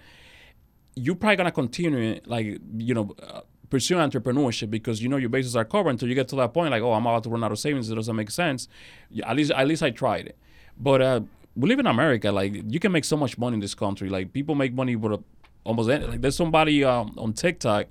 [0.94, 3.14] you're probably gonna continue like you know.
[3.22, 6.54] Uh, pursue entrepreneurship because you know your bases are covered until you get to that
[6.54, 8.68] point like oh i'm about to run out of savings it doesn't make sense
[9.10, 10.38] Yeah, at least at least i tried it
[10.78, 11.20] but uh,
[11.56, 14.32] we live in america like you can make so much money in this country like
[14.32, 15.22] people make money with a,
[15.64, 17.86] almost any, like there's somebody um, on tiktok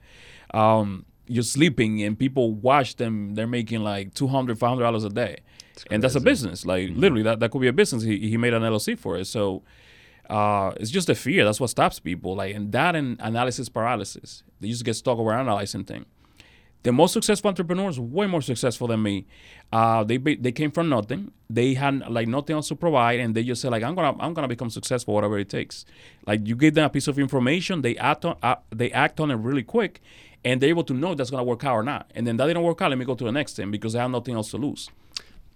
[0.53, 5.37] um, you're sleeping and people watch them they're making like 200 500 dollars a day.
[5.91, 6.65] And that's a business.
[6.65, 6.99] Like mm-hmm.
[6.99, 8.03] literally that, that could be a business.
[8.03, 9.25] He, he made an llc for it.
[9.25, 9.63] So
[10.29, 11.45] uh, it's just the fear.
[11.45, 12.35] That's what stops people.
[12.35, 14.43] Like and that and analysis paralysis.
[14.59, 16.05] They just get stuck over analyzing things.
[16.83, 19.25] The most successful entrepreneurs way more successful than me.
[19.73, 21.31] Uh, they they came from nothing.
[21.49, 24.33] They had like nothing else to provide and they just said like i'm gonna i'm
[24.35, 25.85] gonna become successful whatever it takes.
[26.27, 29.31] Like you give them a piece of information they act on uh, they act on
[29.31, 29.99] it really quick
[30.45, 32.11] and they're able to know that's going to work out or not.
[32.15, 34.03] And then that didn't work out, let me go to the next thing because I
[34.03, 34.89] have nothing else to lose.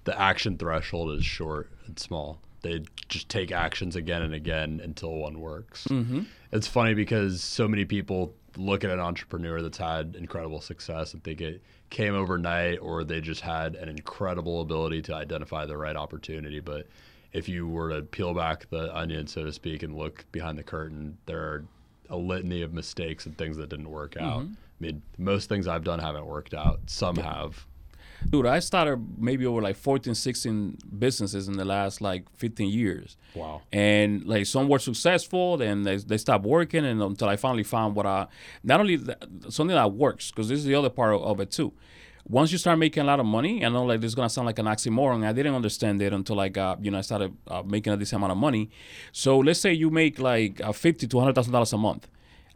[0.04, 2.42] The action threshold is short and small.
[2.62, 5.86] They just take actions again and again until one works.
[5.86, 6.24] Mm-hmm.
[6.52, 11.24] It's funny because so many people look at an entrepreneur that's had incredible success and
[11.24, 15.96] think it came overnight or they just had an incredible ability to identify the right
[15.96, 16.60] opportunity.
[16.60, 16.88] But
[17.32, 20.64] if you were to peel back the onion, so to speak, and look behind the
[20.64, 21.66] curtain, there are
[22.10, 24.42] a litany of mistakes and things that didn't work out.
[24.42, 24.54] Mm-hmm.
[24.80, 26.82] I mean, most things I've done haven't worked out.
[26.88, 27.66] Some have.
[28.28, 33.18] Dude, I started maybe over like 14, 16 businesses in the last like 15 years.
[33.34, 33.62] Wow.
[33.72, 37.96] And like some were successful, then they, they stopped working, and until I finally found
[37.96, 38.28] what I,
[38.64, 39.18] not only th-
[39.50, 41.72] something that works, because this is the other part of, of, it too.
[42.28, 44.46] Once you start making a lot of money, I know like this is gonna sound
[44.46, 45.26] like an oxymoron.
[45.26, 48.18] I didn't understand it until I got, you know, I started uh, making a decent
[48.18, 48.70] amount of money.
[49.12, 52.08] So let's say you make like uh, fifty to hundred thousand dollars a month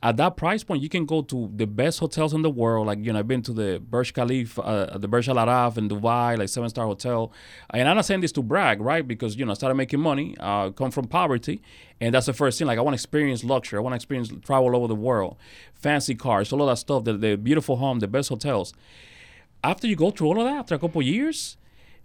[0.03, 2.87] at that price point, you can go to the best hotels in the world.
[2.87, 5.87] Like, you know, I've been to the Burj Khalifa, uh, the Burj Al Arab in
[5.87, 7.31] Dubai, like seven star hotel.
[7.69, 9.07] And I'm not saying this to brag, right?
[9.07, 11.61] Because, you know, I started making money, uh, come from poverty.
[12.01, 12.67] And that's the first thing.
[12.67, 13.77] Like, I want to experience luxury.
[13.77, 15.37] I want to experience travel all over the world,
[15.73, 18.73] fancy cars, all of that stuff, the, the beautiful home, the best hotels.
[19.63, 21.55] After you go through all of that, after a couple years,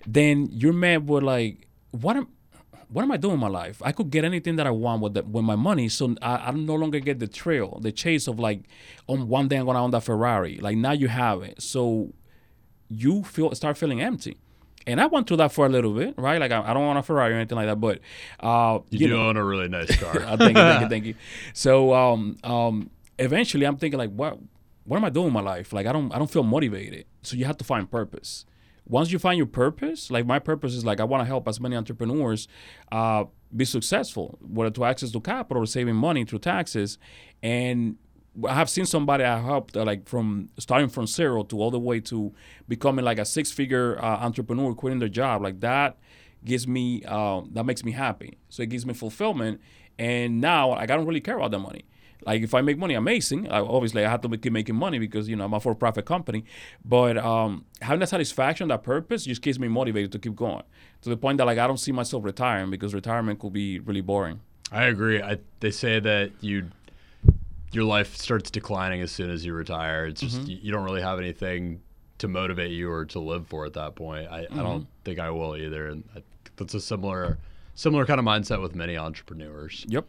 [0.06, 2.28] then you're met with like, what am,
[2.90, 3.82] what am I doing in my life?
[3.84, 6.50] I could get anything that I want with the, with my money, so I, I
[6.52, 8.62] no longer get the thrill, the chase of like,
[9.06, 10.58] on one day I'm gonna own that Ferrari.
[10.58, 12.14] Like now you have it, so
[12.88, 14.38] you feel start feeling empty.
[14.86, 16.40] And I went through that for a little bit, right?
[16.40, 18.00] Like I, I don't want a Ferrari or anything like that, but
[18.40, 20.14] uh, you, you do know, own a really nice car.
[20.14, 21.14] thank you, thank you, thank you.
[21.52, 24.38] So um, um, eventually, I'm thinking like, what,
[24.84, 25.74] what am I doing in my life?
[25.74, 27.04] Like I don't, I don't feel motivated.
[27.20, 28.46] So you have to find purpose
[28.88, 31.60] once you find your purpose, like my purpose is like I want to help as
[31.60, 32.48] many entrepreneurs
[32.90, 33.24] uh,
[33.54, 36.98] be successful, whether to access to capital or saving money through taxes.
[37.42, 37.96] And
[38.48, 41.78] I have seen somebody I helped uh, like from starting from zero to all the
[41.78, 42.32] way to
[42.68, 45.42] becoming like a six-figure uh, entrepreneur, quitting their job.
[45.42, 45.98] Like that
[46.44, 48.38] gives me uh, that makes me happy.
[48.48, 49.60] So it gives me fulfillment.
[49.98, 51.84] And now I don't really care about the money.
[52.26, 53.48] Like if I make money, amazing.
[53.50, 56.44] I, obviously, I have to keep making money because you know I'm a for-profit company.
[56.84, 60.64] But um, having that satisfaction, that purpose, just keeps me motivated to keep going.
[61.02, 64.00] To the point that like I don't see myself retiring because retirement could be really
[64.00, 64.40] boring.
[64.72, 65.22] I agree.
[65.22, 66.70] I, they say that you
[67.72, 70.06] your life starts declining as soon as you retire.
[70.06, 70.64] It's just mm-hmm.
[70.64, 71.82] you, don't really have anything
[72.16, 74.30] to motivate you or to live for at that point.
[74.30, 74.58] I, mm-hmm.
[74.58, 74.90] I don't mm-hmm.
[75.04, 76.22] think I will either, and I,
[76.56, 77.38] that's a similar
[77.74, 79.84] similar kind of mindset with many entrepreneurs.
[79.88, 80.06] Yep.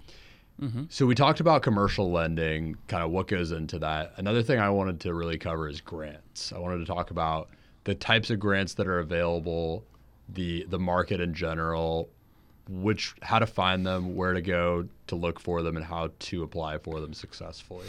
[0.59, 0.83] Mm-hmm.
[0.89, 4.13] So we talked about commercial lending, kind of what goes into that.
[4.17, 6.51] Another thing I wanted to really cover is grants.
[6.53, 7.49] I wanted to talk about
[7.85, 9.85] the types of grants that are available,
[10.27, 12.09] the the market in general,
[12.67, 16.43] which how to find them, where to go to look for them, and how to
[16.43, 17.87] apply for them successfully.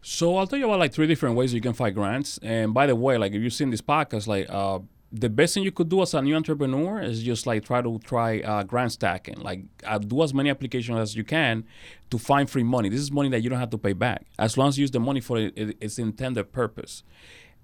[0.00, 2.38] So I'll tell you about like three different ways you can find grants.
[2.40, 4.78] And by the way, like if you've seen this podcast, like uh,
[5.12, 7.98] the best thing you could do as a new entrepreneur is just like try to
[8.00, 9.40] try uh, grant stacking.
[9.40, 11.64] Like uh, do as many applications as you can
[12.10, 12.88] to find free money.
[12.88, 14.26] This is money that you don't have to pay back.
[14.38, 17.02] As long as you use the money for it, its intended purpose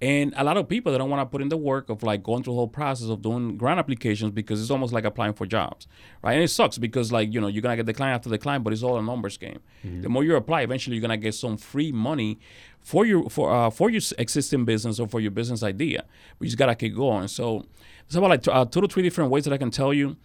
[0.03, 2.25] and a lot of people they don't want to put in the work of like
[2.25, 5.47] going through the whole process of doing grant applications because it's almost like applying for
[5.47, 5.87] jobs,
[6.25, 6.35] right?
[6.35, 8.65] And it sucks because like you know you're gonna get the client after the client,
[8.65, 9.61] but it's all a numbers game.
[9.87, 10.03] Mm-hmm.
[10.03, 12.41] The more you apply, eventually you're gonna get some free money
[12.81, 16.05] for your for uh, for your existing business or for your business idea.
[16.37, 17.29] But you just gotta keep going.
[17.29, 17.65] So
[18.09, 20.17] there's about like t- uh, two to three different ways that I can tell you.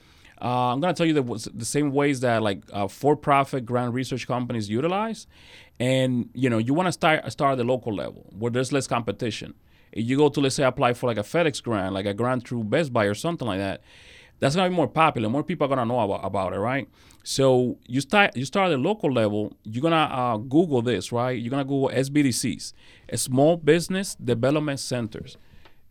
[0.41, 4.27] Uh, I'm gonna tell you the, the same ways that like uh, for-profit grant research
[4.27, 5.27] companies utilize,
[5.79, 8.87] and you know you want to start start at the local level where there's less
[8.87, 9.53] competition.
[9.97, 12.63] You go to let's say apply for like a FedEx grant, like a grant through
[12.65, 13.81] Best Buy or something like that,
[14.39, 15.29] that's gonna be more popular.
[15.29, 16.87] More people are gonna know about, about it, right?
[17.23, 19.53] So you start you start at the local level.
[19.63, 21.31] You're gonna uh, Google this, right?
[21.31, 22.73] You're gonna Google SBDCs,
[23.15, 25.37] Small Business Development Centers,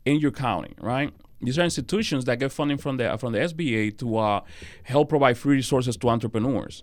[0.04, 1.12] in your county, right?
[1.42, 4.40] These are institutions that get funding from the from the SBA to uh,
[4.84, 6.82] help provide free resources to entrepreneurs.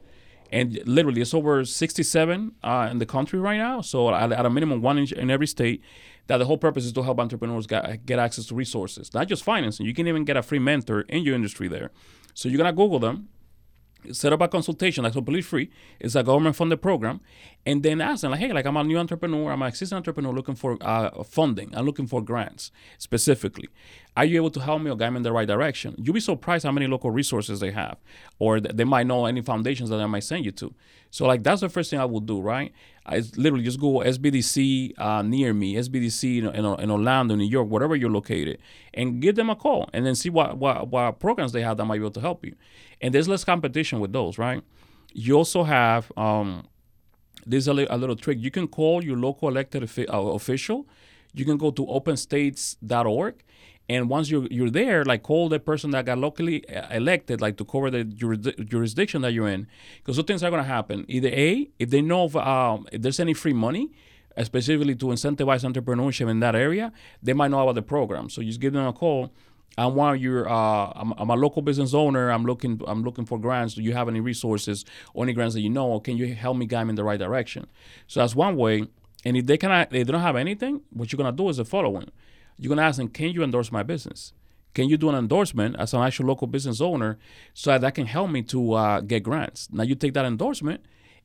[0.53, 3.81] and literally it's over 67 uh, in the country right now.
[3.81, 5.81] So at, at a minimum, one in, in, every state.
[6.27, 9.43] That the whole purpose is to help entrepreneurs get, get access to resources, not just
[9.43, 9.85] financing.
[9.85, 11.91] You can even get a free mentor in your industry there.
[12.33, 13.27] So you're gonna Google them
[14.11, 15.69] set up a consultation that's completely free.
[15.99, 17.21] It's a government funded program.
[17.65, 20.33] And then ask them, like, hey, like I'm a new entrepreneur, I'm an existing entrepreneur
[20.33, 23.69] looking for uh, funding, I'm looking for grants specifically.
[24.15, 25.95] Are you able to help me or guide me in the right direction?
[25.97, 27.97] You'll be surprised how many local resources they have,
[28.37, 30.73] or they might know any foundations that I might send you to.
[31.09, 32.71] So, like, that's the first thing I will do, right?
[33.05, 37.67] I literally just Google SBDC uh, near me, SBDC in, in, in, Orlando, New York,
[37.67, 38.59] wherever you're located,
[38.93, 41.85] and give them a call and then see what, what, what programs they have that
[41.85, 42.55] might be able to help you.
[43.01, 44.63] And there's less competition with those, right?
[45.13, 46.67] You also have um,
[47.45, 48.37] there's a, li- a little trick.
[48.39, 50.87] You can call your local elected uh, official.
[51.33, 53.43] You can go to openstates.org
[53.89, 57.57] and once you're, you're there, like call the person that got locally uh, elected, like
[57.57, 59.67] to cover the jurisdiction that you're in.
[59.97, 61.05] Because two things are going to happen.
[61.09, 63.91] Either A, if they know if, um, if there's any free money,
[64.41, 66.91] specifically to incentivize entrepreneurship in that area,
[67.21, 68.29] they might know about the program.
[68.29, 69.33] So you just give them a call.
[69.77, 70.47] I'm one of your.
[70.47, 72.29] Uh, I'm, I'm, a local business owner.
[72.31, 72.79] I'm looking.
[72.87, 73.73] I'm looking for grants.
[73.73, 75.99] Do you have any resources or any grants that you know?
[75.99, 77.65] Can you help me guide me in the right direction?
[78.07, 78.87] So that's one way.
[79.25, 82.11] And if they cannot, they don't have anything, what you're gonna do is the following:
[82.57, 84.33] you're gonna ask them, can you endorse my business?
[84.73, 87.19] Can you do an endorsement as an actual local business owner
[87.53, 89.69] so that, that can help me to uh, get grants?
[89.71, 90.81] Now you take that endorsement,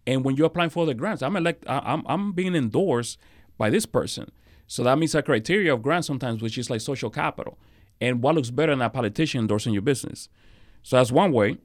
[0.07, 3.19] and when you're applying for the grants, I'm elect, I'm I'm being endorsed
[3.57, 4.31] by this person.
[4.67, 7.59] So that means a criteria of grants sometimes, which is like social capital,
[8.01, 10.29] and what looks better than a politician endorsing your business.
[10.83, 11.57] So that's one way.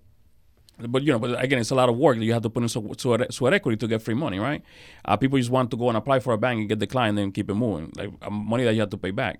[0.80, 2.63] But you know, but again, it's a lot of work that you have to put
[2.63, 4.63] in sweat, sweat equity to get free money, right?
[5.06, 7.34] Uh, people just want to go and apply for a bank and get declined and
[7.34, 9.39] keep it moving, like uh, money that you have to pay back.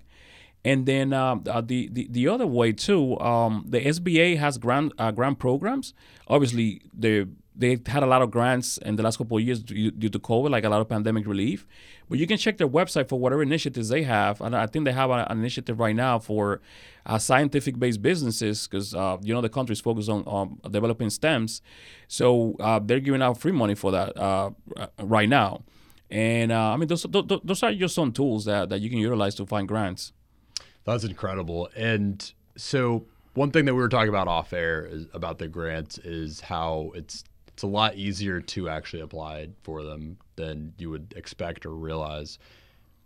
[0.64, 4.92] And then uh, uh, the, the the other way too, um, the SBA has grant
[4.98, 5.92] uh, grant programs.
[6.26, 9.90] Obviously, they they had a lot of grants in the last couple of years due,
[9.92, 11.66] due, to COVID, like a lot of pandemic relief.
[12.08, 14.40] But you can check their website for whatever initiatives they have.
[14.40, 16.60] And I think they have an initiative right now for
[17.06, 21.60] uh, scientific-based businesses because uh, you know the country's focused on um, developing STEMs,
[22.08, 24.50] so uh, they're giving out free money for that uh,
[25.00, 25.62] right now.
[26.10, 28.98] And uh, I mean, those, those, those are just some tools that, that you can
[28.98, 30.12] utilize to find grants.
[30.84, 31.68] That's incredible.
[31.76, 35.98] And so one thing that we were talking about off air is, about the grants
[35.98, 41.14] is how it's it's a lot easier to actually apply for them than you would
[41.16, 42.38] expect or realize.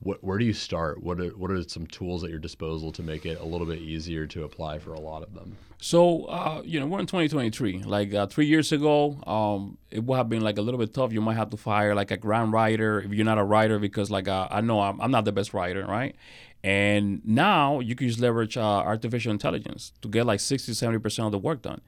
[0.01, 1.03] What, where do you start?
[1.03, 3.81] What are, what are some tools at your disposal to make it a little bit
[3.81, 5.57] easier to apply for a lot of them?
[5.81, 7.83] So, uh, you know, we're in 2023.
[7.83, 11.13] Like uh, three years ago, um, it would have been like a little bit tough.
[11.13, 14.11] You might have to fire like a grant writer if you're not a writer because,
[14.11, 16.17] like, uh, I know I'm, I'm, not the best writer, right?
[16.65, 21.33] And now you can just leverage uh, artificial intelligence to get like 60 70% of
[21.33, 21.81] the work done.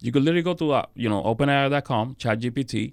[0.00, 2.92] You could literally go to, uh, you know, OpenAI.com, ChatGPT,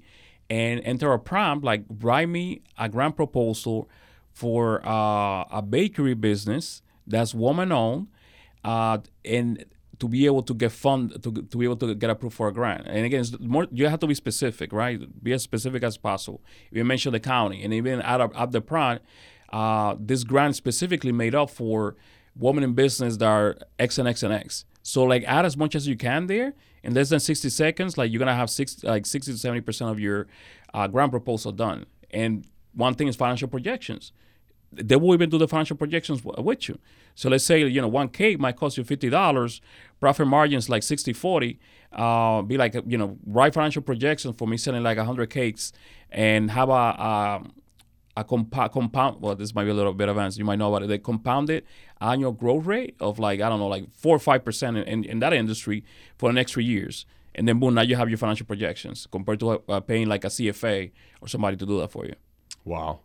[0.49, 3.89] and enter a prompt like, write me a grant proposal
[4.31, 8.07] for uh, a bakery business that's woman owned,
[8.63, 9.65] uh, and
[9.99, 12.53] to be able to get fund to, to be able to get approved for a
[12.53, 12.85] grant.
[12.85, 14.99] And again, more you have to be specific, right?
[15.23, 16.41] Be as specific as possible.
[16.71, 19.05] You mention the county, and even add up, up the prompt.
[19.51, 21.95] Uh, this grant specifically made up for
[22.35, 24.65] women in business that are X and X and X.
[24.83, 26.53] So like add as much as you can there.
[26.83, 29.89] In less than 60 seconds, like you're gonna have six, like 60 to 70 percent
[29.89, 30.27] of your
[30.73, 31.85] uh, grant proposal done.
[32.11, 34.11] And one thing is financial projections
[34.71, 36.77] they will even do the financial projections with you.
[37.15, 39.61] So let's say, you know, one cake might cost you $50,
[39.99, 41.59] profit margins like 60, 40,
[41.93, 45.71] uh, be like, you know, write financial projections for me selling like 100 cakes
[46.09, 47.43] and have a, a,
[48.17, 50.83] a compa- compound, well, this might be a little bit advanced, you might know about
[50.83, 51.65] it, the compounded
[51.99, 55.19] annual growth rate of like, I don't know, like 4 or 5% in, in, in
[55.19, 55.83] that industry
[56.17, 57.05] for the next three years.
[57.33, 60.27] And then boom, now you have your financial projections compared to uh, paying like a
[60.27, 62.15] CFA or somebody to do that for you.
[62.63, 63.01] Wow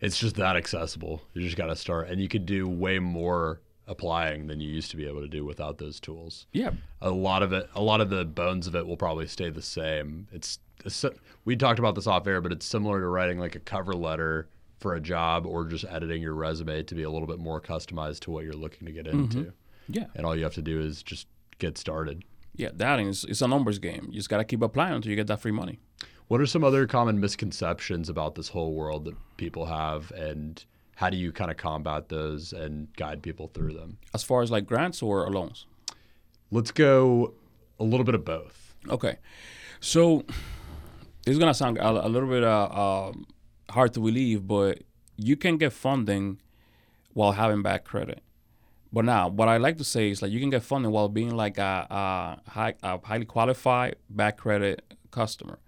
[0.00, 1.22] it's just that accessible.
[1.34, 4.90] You just got to start, and you could do way more applying than you used
[4.92, 6.46] to be able to do without those tools.
[6.52, 9.50] Yeah, a lot of it, a lot of the bones of it will probably stay
[9.50, 10.28] the same.
[10.32, 10.58] It's
[11.44, 14.48] we talked about this off air, but it's similar to writing like a cover letter
[14.78, 18.20] for a job or just editing your resume to be a little bit more customized
[18.20, 19.20] to what you're looking to get mm-hmm.
[19.20, 19.38] into.
[19.38, 19.50] Mm-hmm.
[19.92, 21.26] Yeah, and all you have to do is just
[21.58, 22.24] get started.
[22.56, 24.06] Yeah, that is it's a numbers game.
[24.10, 25.78] You just got to keep applying until you get that free money.
[26.28, 30.64] What are some other common misconceptions about this whole world that people have, and
[30.94, 33.98] how do you kind of combat those and guide people through them?
[34.14, 35.66] As far as like grants or loans?
[36.52, 37.34] Let's go
[37.80, 38.74] a little bit of both.
[38.88, 39.16] Okay.
[39.80, 40.24] So
[41.26, 43.12] going to sound a, a, little bit uh, uh,
[43.70, 44.82] hard to believe, but
[45.16, 46.40] you can get funding
[47.12, 48.22] while having bad credit.
[48.92, 51.34] But now, what I like to say is like you can get funding while being
[51.36, 55.58] like a, a, high, a highly qualified bad credit customer.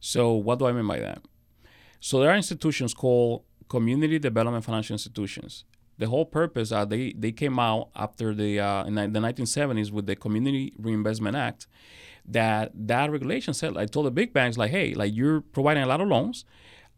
[0.00, 1.22] So what do I mean by that?
[2.00, 5.64] So there are institutions called community development financial institutions.
[5.98, 10.06] The whole purpose, uh, they they came out after the uh, in the 1970s with
[10.06, 11.66] the Community Reinvestment Act,
[12.26, 15.86] that that regulation said, I told the big banks like, hey, like you're providing a
[15.86, 16.44] lot of loans,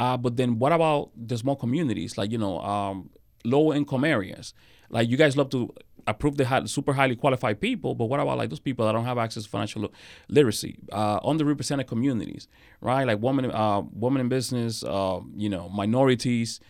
[0.01, 3.11] uh, but then what about the small communities, like you know, um,
[3.45, 4.55] low income areas?
[4.91, 5.73] Like you guys love to
[6.07, 9.07] approve the high, super highly qualified people, but what about like those people that don't
[9.07, 9.91] have access to financial
[10.29, 12.49] literacy, uh, underrepresented communities,
[12.81, 13.07] right?
[13.07, 16.61] Like women, uh, women in business, uh, you know, minorities,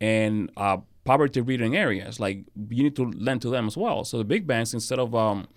[0.00, 2.20] and uh, poverty-ridden areas.
[2.20, 4.04] Like you need to lend to them as well.
[4.04, 5.48] So the big banks, instead of um,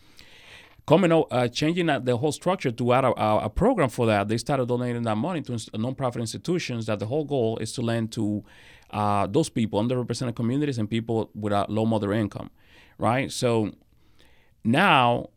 [0.85, 3.11] coming out, uh, changing the whole structure to add a,
[3.45, 6.85] a, program for that, they started donating that money to nonprofit institutions.
[6.85, 8.43] That the whole goal is to lend to
[8.91, 12.51] uh, those people, underrepresented communities, and people with a low moderate income,
[12.97, 13.31] right?
[13.31, 13.71] So
[14.63, 15.29] now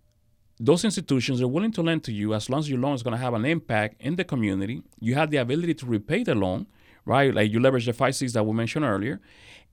[0.60, 3.12] those institutions are willing to lend to you as long as your loan is going
[3.12, 4.82] to have an impact in the community.
[5.00, 6.66] You have the ability to repay the loan,
[7.04, 7.32] right?
[7.32, 9.20] Like you leverage the five C's that we mentioned earlier,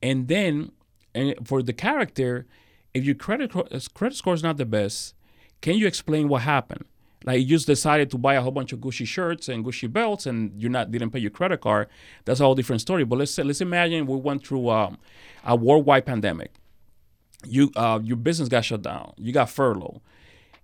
[0.02, 0.72] and then
[1.14, 2.46] and for the character,
[2.94, 3.52] if your credit
[3.94, 5.16] credit score is not the best,
[5.66, 6.86] can you explain what happened?
[7.26, 10.28] Like you just decided to buy a whole bunch of Gucci shirts and Gucci belts,
[10.28, 11.88] and you not didn't pay your credit card.
[12.24, 13.04] That's a whole different story.
[13.04, 15.00] But let's say let's imagine we went through um,
[15.44, 16.52] a worldwide pandemic.
[17.48, 19.14] You uh, your business got shut down.
[19.18, 20.02] You got furloughed,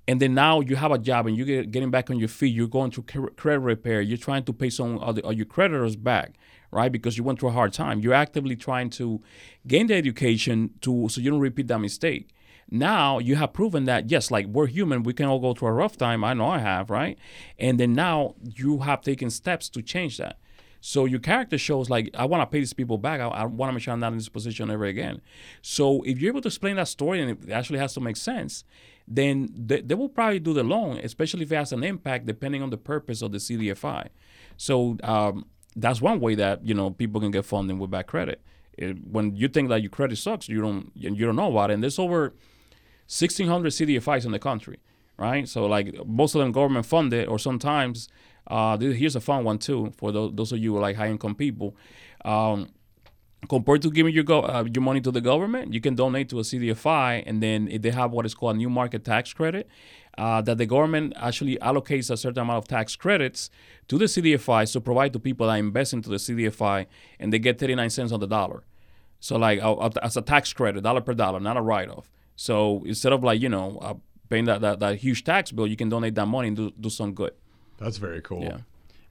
[0.07, 2.53] and then now you have a job and you get getting back on your feet.
[2.53, 3.05] You're going through
[3.37, 4.01] credit repair.
[4.01, 6.35] You're trying to pay some of, the, of your creditors back,
[6.69, 6.91] right?
[6.91, 8.01] Because you went through a hard time.
[8.01, 9.19] You're actively trying to
[9.65, 12.27] gain the education to so you don't repeat that mistake
[12.71, 15.73] now you have proven that yes like we're human we can all go through a
[15.73, 17.17] rough time i know i have right?
[17.59, 20.39] And then now you have taken steps to change that.
[20.79, 23.69] So your character shows like i want to pay these people back i, I want
[23.69, 25.21] to make sure i'm not in this position ever again.
[25.61, 28.63] So if you're able to explain that story and it actually has to make sense
[29.07, 32.63] then they, they will probably do the loan especially if it has an impact depending
[32.63, 34.07] on the purpose of the cdfi
[34.57, 38.41] so um, that's one way that you know people can get funding with bad credit.
[38.77, 41.75] It, when you think that your credit sucks you don't you don't know about it.
[41.75, 42.33] And there's over
[43.11, 44.79] 1,600 CDFIs in the country,
[45.17, 45.47] right?
[45.47, 48.07] So like most of them government funded, or sometimes
[48.47, 51.75] uh, here's a fun one too for those, those of you like high income people.
[52.23, 52.69] Um,
[53.49, 56.39] compared to giving your go, uh, your money to the government, you can donate to
[56.39, 59.67] a CDFI, and then they have what is called a new market tax credit,
[60.17, 63.49] uh, that the government actually allocates a certain amount of tax credits
[63.87, 66.85] to the CDFI to provide to people that invest into the CDFI,
[67.19, 68.63] and they get 39 cents on the dollar.
[69.19, 72.09] So like uh, as a tax credit, dollar per dollar, not a write-off.
[72.41, 73.93] So instead of like you know uh,
[74.27, 76.89] paying that, that that huge tax bill, you can donate that money and do do
[76.89, 77.33] some good.
[77.77, 78.41] That's very cool.
[78.41, 78.57] Yeah.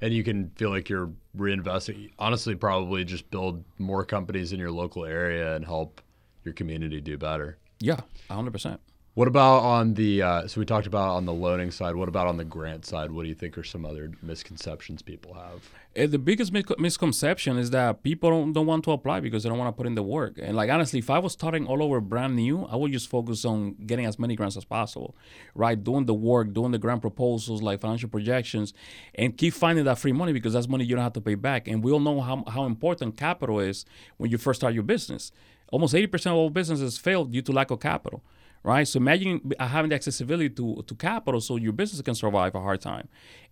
[0.01, 2.11] And you can feel like you're reinvesting.
[2.19, 6.01] Honestly, probably just build more companies in your local area and help
[6.45, 7.59] your community do better.
[7.79, 8.79] Yeah, 100%.
[9.21, 11.95] What about on the uh, so we talked about on the loaning side?
[11.95, 13.11] What about on the grant side?
[13.11, 15.69] What do you think are some other misconceptions people have?
[15.95, 19.59] Uh, the biggest misconception is that people don't, don't want to apply because they don't
[19.59, 20.39] want to put in the work.
[20.41, 23.45] And like honestly, if I was starting all over brand new, I would just focus
[23.45, 25.15] on getting as many grants as possible,
[25.55, 25.85] right?
[25.85, 28.73] Doing the work, doing the grant proposals, like financial projections,
[29.17, 31.69] and keep finding that free money because that's money you don't have to pay back.
[31.69, 33.85] And we all know how how important capital is
[34.17, 35.31] when you first start your business.
[35.71, 38.23] Almost 80% of all businesses fail due to lack of capital
[38.63, 38.87] right?
[38.87, 42.81] So imagine having the accessibility to, to capital so your business can survive a hard
[42.81, 43.09] time.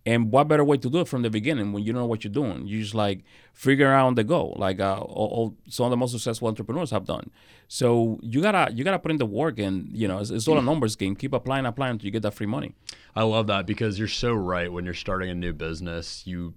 [0.06, 2.24] And what better way to do it from the beginning when you don't know what
[2.24, 2.66] you're doing?
[2.66, 6.12] You just like figure out the goal, like uh, all, all, some of the most
[6.12, 7.30] successful entrepreneurs have done.
[7.66, 10.56] So you gotta you gotta put in the work, and you know it's, it's all
[10.56, 11.14] a numbers game.
[11.14, 12.74] Keep applying, applying until you get that free money.
[13.14, 14.72] I love that because you're so right.
[14.72, 16.54] When you're starting a new business, you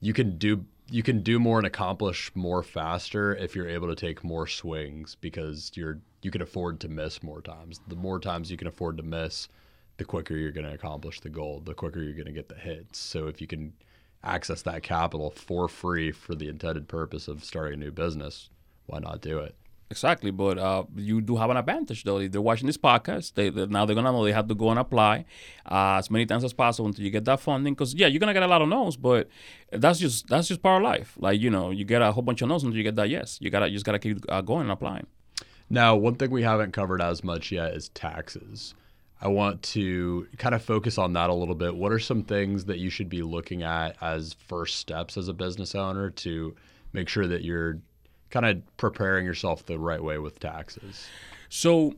[0.00, 3.96] you can do you can do more and accomplish more faster if you're able to
[3.96, 7.80] take more swings because you're you can afford to miss more times.
[7.86, 9.48] The more times you can afford to miss,
[9.96, 12.56] the quicker you're going to accomplish the goal, the quicker you're going to get the
[12.56, 12.98] hits.
[12.98, 13.72] So if you can
[14.24, 18.50] access that capital for free for the intended purpose of starting a new business,
[18.86, 19.54] why not do it?
[19.88, 22.26] Exactly, but uh, you do have an advantage though.
[22.26, 24.80] They're watching this podcast, they, they now they're gonna know they have to go and
[24.80, 25.26] apply
[25.70, 27.74] uh, as many times as possible until you get that funding.
[27.74, 29.28] Because yeah, you're gonna get a lot of no's, but
[29.70, 31.16] that's just that's just part of life.
[31.20, 33.38] Like you know, you get a whole bunch of no's until you get that yes.
[33.40, 35.06] You gotta you just gotta keep uh, going and applying.
[35.70, 38.74] Now, one thing we haven't covered as much yet is taxes.
[39.20, 41.74] I want to kind of focus on that a little bit.
[41.74, 45.32] What are some things that you should be looking at as first steps as a
[45.32, 46.54] business owner to
[46.92, 47.78] make sure that you're
[48.30, 51.06] kind of preparing yourself the right way with taxes?
[51.48, 51.94] So,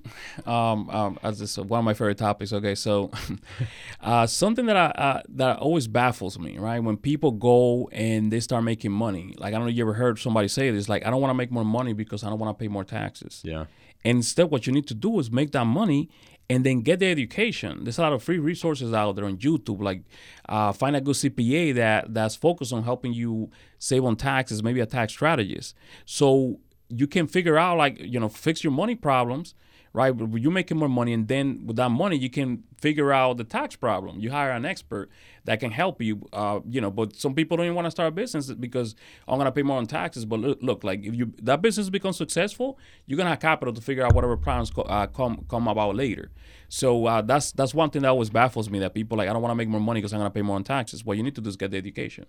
[0.47, 2.53] um, um, as this one of my favorite topics.
[2.53, 3.11] Okay, so
[4.03, 6.81] uh, something that I uh, that always baffles me, right?
[6.81, 10.19] When people go and they start making money, like I don't know, you ever heard
[10.19, 10.89] somebody say this?
[10.89, 12.85] Like, I don't want to make more money because I don't want to pay more
[12.85, 13.43] taxes.
[13.45, 13.65] Yeah.
[14.05, 16.09] And instead, what you need to do is make that money
[16.51, 17.85] and then get the education.
[17.85, 19.83] There's a lot of free resources out there on YouTube.
[19.83, 20.03] Like,
[20.49, 24.81] uh, find a good CPA that that's focused on helping you save on taxes, maybe
[24.81, 25.75] a tax strategist.
[26.05, 29.55] So you can figure out like you know fix your money problems
[29.99, 30.15] right?
[30.17, 33.75] You're making more money, and then with that money, you can figure out the tax
[33.75, 34.21] problem.
[34.21, 35.11] You hire an expert
[35.45, 36.91] that can help you, uh, you know.
[36.91, 38.95] But some people don't even want to start a business because
[39.27, 40.25] I'm gonna pay more on taxes.
[40.25, 43.81] But look, look, like if you that business becomes successful, you're gonna have capital to
[43.81, 46.31] figure out whatever problems co- uh, come come about later.
[46.69, 49.43] So uh, that's that's one thing that always baffles me that people like I don't
[49.43, 51.05] want to make more money because I'm gonna pay more on taxes.
[51.05, 52.27] What you need to is get the education.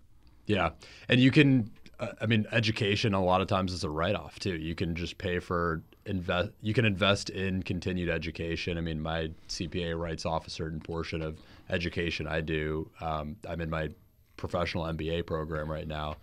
[0.48, 0.72] Yeah,
[1.08, 1.70] and you can.
[2.00, 4.56] Uh, I mean, education a lot of times is a write-off too.
[4.56, 8.78] You can just pay for invest you can invest in continued education.
[8.78, 11.40] I mean, my CPA writes off a certain portion of
[11.70, 12.90] education I do.
[13.02, 13.90] Um, I'm in my
[14.38, 16.18] professional MBA program right now.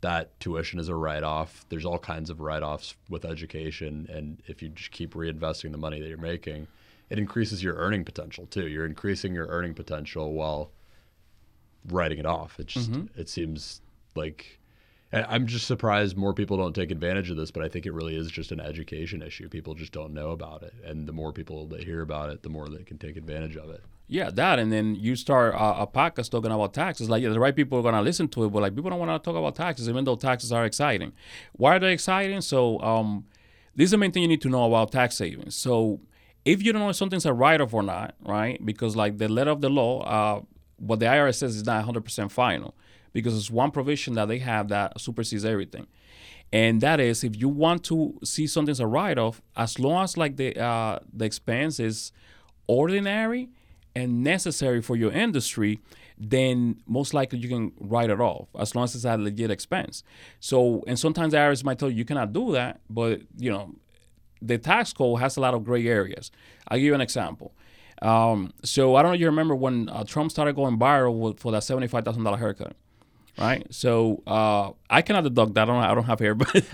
[0.00, 1.64] That tuition is a write off.
[1.68, 4.08] There's all kinds of write offs with education.
[4.12, 6.66] And if you just keep reinvesting the money that you're making,
[7.08, 8.66] it increases your earning potential too.
[8.66, 10.72] You're increasing your earning potential while
[11.88, 12.58] writing it off.
[12.58, 13.20] It just, mm-hmm.
[13.20, 13.80] it seems
[14.16, 14.58] like
[15.12, 18.16] I'm just surprised more people don't take advantage of this, but I think it really
[18.16, 19.48] is just an education issue.
[19.48, 22.48] People just don't know about it, and the more people that hear about it, the
[22.48, 23.82] more they can take advantage of it.
[24.08, 27.10] Yeah, that, and then you start a, a podcast talking about taxes.
[27.10, 29.22] Like yeah, the right people are gonna listen to it, but like people don't want
[29.22, 31.12] to talk about taxes, even though taxes are exciting.
[31.52, 32.40] Why are they exciting?
[32.40, 33.26] So, um,
[33.76, 35.54] this is the main thing you need to know about tax savings.
[35.54, 36.00] So,
[36.46, 38.64] if you don't know if something's a write-off or not, right?
[38.64, 40.42] Because like the letter of the law, uh,
[40.78, 42.74] what the IRS says is not 100% final
[43.12, 45.86] because it's one provision that they have that supersedes everything.
[46.52, 50.16] And that is if you want to see something as a write-off, as long as
[50.16, 52.12] like the uh, the expense is
[52.66, 53.48] ordinary
[53.94, 55.80] and necessary for your industry,
[56.18, 60.04] then most likely you can write it off as long as it's a legit expense.
[60.40, 63.74] So, and sometimes the IRS might tell you you cannot do that, but you know,
[64.40, 66.30] the tax code has a lot of gray areas.
[66.68, 67.52] I'll give you an example.
[68.02, 71.52] Um, so I don't know if you remember when uh, Trump started going viral for
[71.52, 72.76] that seventy-five thousand dollar haircut
[73.38, 73.66] right?
[73.72, 75.62] So uh, I cannot deduct that.
[75.62, 76.64] I don't, I don't have hair, but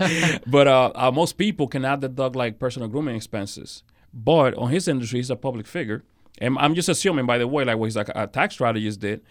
[0.47, 3.83] but uh, uh, most people cannot deduct like personal grooming expenses.
[4.13, 6.03] But on his industry, he's a public figure,
[6.39, 9.21] and I'm just assuming, by the way, like what his like, a tax strategist did,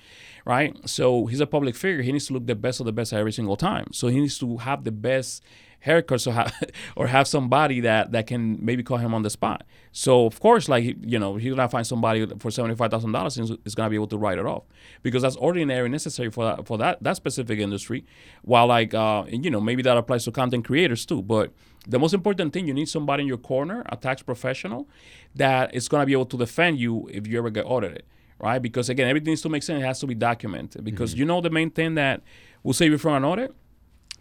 [0.45, 0.76] right?
[0.89, 2.03] So he's a public figure.
[2.03, 3.89] He needs to look the best of the best every single time.
[3.93, 5.43] So he needs to have the best
[5.81, 6.51] haircut so ha-
[6.97, 9.64] or have somebody that that can maybe call him on the spot.
[9.93, 13.39] So of course, like you know, he's gonna find somebody for seventy five thousand dollars
[13.39, 14.64] and is gonna be able to write it off
[15.03, 18.05] because that's ordinary necessary for that for that that specific industry.
[18.43, 21.53] While like uh, you know maybe that applies to content creators too, but
[21.87, 24.89] the most important thing you need somebody in your corner, a tax professional,
[25.35, 28.05] that is gonna be able to defend you if you ever get audited
[28.41, 28.62] right?
[28.62, 29.83] Because again, everything needs to make sense.
[29.83, 30.85] It has to be documented.
[30.85, 31.18] Because mm-hmm.
[31.18, 32.22] you know the main thing that
[32.62, 33.53] will save you from an audit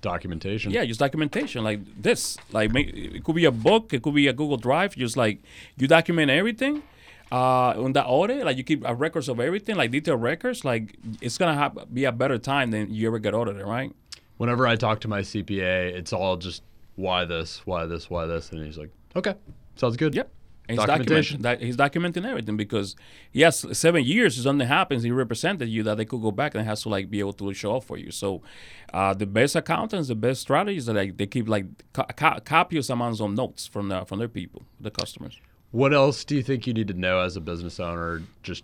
[0.02, 0.72] documentation.
[0.72, 2.38] Yeah, just documentation like this.
[2.52, 4.96] Like it could be a book, it could be a Google Drive.
[4.96, 5.42] Just like
[5.78, 6.84] you document everything
[7.32, 8.46] uh, on that audit.
[8.46, 10.64] Like you keep records of everything, like detailed records.
[10.64, 13.94] Like it's gonna have, be a better time than you ever get audited, right?
[14.38, 16.62] Whenever I talk to my CPA, it's all just
[16.96, 19.34] why this, why this, why this, and he's like, okay,
[19.76, 20.14] sounds good.
[20.14, 20.30] Yep.
[20.68, 22.96] He's he's documenting everything because
[23.34, 24.38] has seven years.
[24.38, 27.10] If something happens, he represented you that they could go back and has to like
[27.10, 28.12] be able to show up for you.
[28.12, 28.42] So,
[28.94, 32.90] uh, the best accountants, the best strategies, are like they keep like co- co- copious
[32.90, 35.40] amounts of notes from the, from their people, the customers.
[35.72, 38.24] What else do you think you need to know as a business owner?
[38.44, 38.64] Just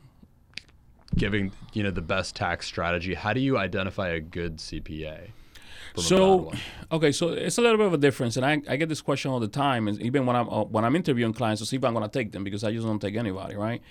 [1.16, 3.14] giving you know the best tax strategy.
[3.14, 5.30] How do you identify a good CPA?
[6.02, 6.52] So
[6.92, 9.32] okay so it's a little bit of a difference and I, I get this question
[9.32, 11.84] all the time and even when i'm uh, when i'm interviewing clients to see if
[11.84, 13.82] i'm going to take them because i just don't take anybody right?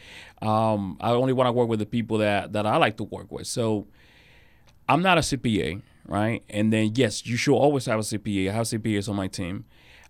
[0.41, 3.31] Um, i only want to work with the people that that i like to work
[3.31, 3.47] with.
[3.47, 3.87] So
[4.89, 6.43] i'm not a cpa right?
[6.51, 9.65] And then yes you should always have a cpa i have cpas on my team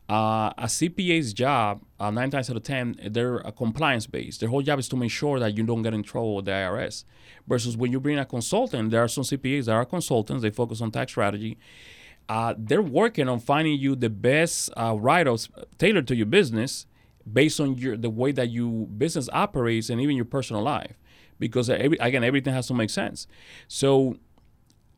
[0.08, 4.40] uh, a CPA's job, uh, nine times out of ten, they're a compliance based.
[4.40, 6.50] Their whole job is to make sure that you don't get in trouble with the
[6.50, 7.04] IRS.
[7.46, 10.42] Versus when you bring a consultant, there are some CPAs that are consultants.
[10.42, 11.58] They focus on tax strategy.
[12.28, 15.48] Uh, they're working on finding you the best uh, write-offs
[15.78, 16.86] tailored to your business,
[17.30, 20.98] based on your the way that your business operates and even your personal life.
[21.38, 23.26] Because every, again, everything has to make sense.
[23.66, 24.16] So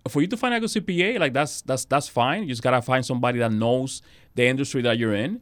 [0.09, 2.43] for you to find a good CPA, like that's that's that's fine.
[2.43, 4.03] You just gotta find somebody that knows
[4.35, 5.41] the industry that you're in.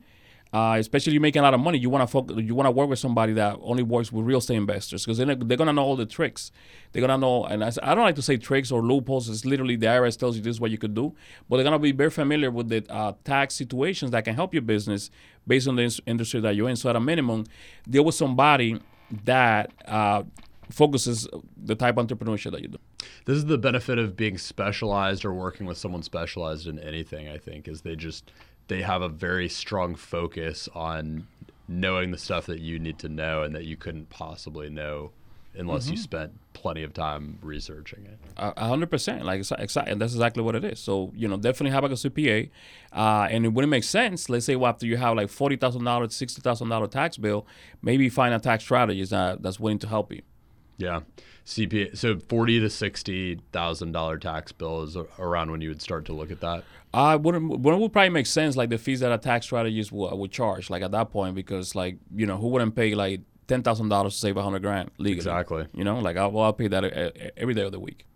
[0.52, 2.70] Uh, especially you're making a lot of money, you want to focus, you want to
[2.70, 5.82] work with somebody that only works with real estate investors because they're, they're gonna know
[5.82, 6.52] all the tricks.
[6.92, 9.30] They're gonna know, and I, I, don't like to say tricks or loopholes.
[9.30, 11.14] It's literally the IRS tells you this is what you could do,
[11.48, 14.60] but they're gonna be very familiar with the uh, tax situations that can help your
[14.60, 15.10] business
[15.46, 16.76] based on the industry that you're in.
[16.76, 17.46] So at a minimum,
[17.88, 18.78] deal with somebody
[19.24, 20.24] that uh,
[20.70, 22.78] focuses the type of entrepreneurship that you do.
[23.25, 27.29] This is the benefit of being specialized or working with someone specialized in anything.
[27.29, 28.31] I think is they just
[28.68, 31.27] they have a very strong focus on
[31.68, 35.11] knowing the stuff that you need to know and that you couldn't possibly know
[35.55, 35.93] unless Mm-hmm.
[35.93, 38.18] you spent plenty of time researching it.
[38.39, 40.81] A hundred percent, like exactly, that's exactly what it is.
[40.81, 42.51] So you know, definitely have like a CPA,
[42.93, 44.29] uh, and it wouldn't make sense.
[44.31, 47.47] Let's say well, after you have like forty thousand dollars, sixty thousand dollar tax bill,
[47.83, 50.23] maybe find a tax strategist that, that's willing to help you.
[50.79, 51.01] Yeah.
[51.45, 56.05] CPA so forty to sixty thousand dollar tax bill is around when you would start
[56.07, 56.64] to look at that.
[56.95, 57.61] I wouldn't.
[57.61, 60.16] When it would probably make sense, like the fees that a tax strategist would, uh,
[60.16, 63.62] would charge, like at that point, because like you know, who wouldn't pay like ten
[63.62, 65.16] thousand dollars to save a hundred grand legally?
[65.18, 65.66] Exactly.
[65.74, 68.07] You know, like I'll, well, I'll pay that e- every day of the week.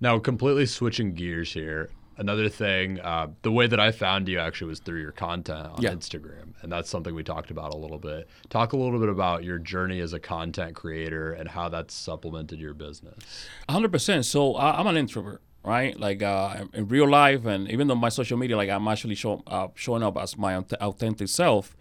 [0.00, 1.90] Now, completely switching gears here.
[2.20, 5.80] Another thing, uh, the way that I found you actually was through your content on
[5.80, 5.92] Yeah.
[5.94, 8.28] Instagram, and that's something we talked about a little bit.
[8.50, 12.60] Talk a little bit about your journey as a content creator and how that's supplemented
[12.60, 13.48] your business.
[13.70, 14.26] hundred percent.
[14.26, 15.98] So I, I'm an introvert, right?
[15.98, 19.42] Like uh, in real life, and even though my social media, like I'm actually show,
[19.46, 21.74] uh, showing up as my authentic self.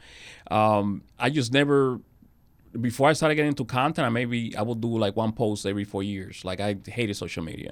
[0.50, 2.00] Um, I just never.
[2.80, 5.84] Before I started getting into content, I maybe I would do like one post every
[5.86, 6.46] four years.
[6.46, 7.72] Like I hated social media,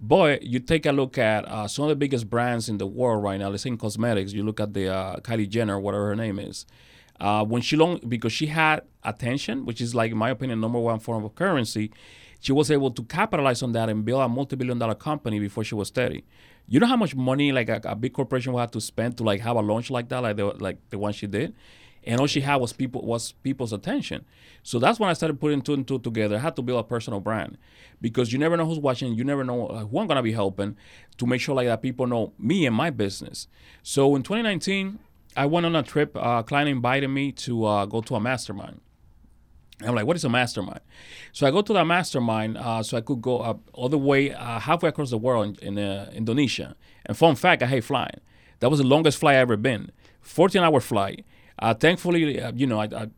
[0.00, 3.22] but you take a look at uh, some of the biggest brands in the world
[3.22, 3.48] right now.
[3.50, 6.64] Let's say in cosmetics, you look at the uh, Kylie Jenner, whatever her name is.
[7.20, 10.78] Uh, when she long because she had attention, which is like in my opinion number
[10.78, 11.92] one form of currency,
[12.40, 15.74] she was able to capitalize on that and build a multi-billion dollar company before she
[15.76, 16.24] was 30.
[16.66, 19.22] You know how much money like a, a big corporation would have to spend to
[19.22, 21.54] like have a launch like that, like the like the one she did,
[22.04, 24.24] and all she had was people was people's attention.
[24.62, 26.36] So that's when I started putting two and two together.
[26.36, 27.58] I had to build a personal brand
[28.00, 30.76] because you never know who's watching, you never know who I'm gonna be helping
[31.18, 33.48] to make sure like that people know me and my business.
[33.82, 34.98] So in 2019,
[35.36, 36.16] I went on a trip.
[36.16, 38.80] Uh, a client invited me to uh, go to a mastermind.
[39.84, 40.80] I'm like, what is a mastermind?
[41.32, 44.32] So I go to that mastermind uh, so I could go up all the way
[44.32, 46.76] uh, halfway across the world in, in uh, Indonesia.
[47.06, 48.20] And fun fact, I hate flying.
[48.60, 49.90] That was the longest flight I ever been.
[50.20, 51.24] 14 hour flight.
[51.58, 53.08] Uh, thankfully, uh, you know, I, I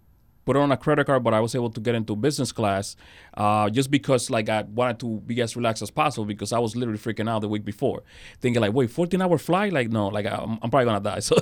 [0.45, 2.97] put it on a credit card, but I was able to get into business class
[3.35, 6.77] uh, just because like I wanted to be as relaxed as possible because I was
[6.77, 8.03] literally freaking out the week before,
[8.41, 9.73] thinking like, wait, 14 hour flight?
[9.73, 11.21] Like no, like I'm, I'm probably gonna die.
[11.25, 11.37] So,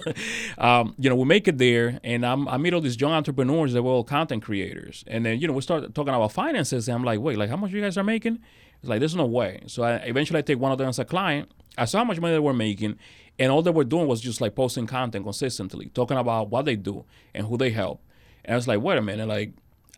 [0.59, 3.73] um, you know, we make it there, and I'm, I meet all these young entrepreneurs
[3.73, 6.95] that were all content creators, and then you know we start talking about finances, and
[6.95, 8.39] I'm like, wait, like how much you guys are making?
[8.81, 9.63] It's like there's no way.
[9.67, 11.51] So I eventually I take one of them as a client.
[11.77, 12.99] I saw how much money they were making,
[13.39, 16.77] and all they were doing was just like posting content consistently, talking about what they
[16.77, 17.05] do
[17.35, 18.01] and who they help.
[18.45, 19.53] And I was like, wait a minute, like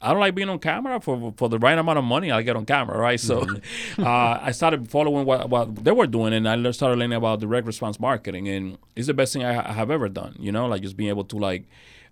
[0.05, 2.31] I don't like being on camera for for the right amount of money.
[2.31, 3.19] I get on camera, right?
[3.19, 3.47] So
[3.99, 7.67] uh, I started following what, what they were doing, and I started learning about direct
[7.67, 10.37] response marketing, and it's the best thing I, I have ever done.
[10.39, 11.65] You know, like just being able to like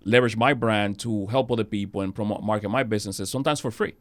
[0.05, 3.93] leverage my brand to help other people and promote market my businesses, sometimes for free.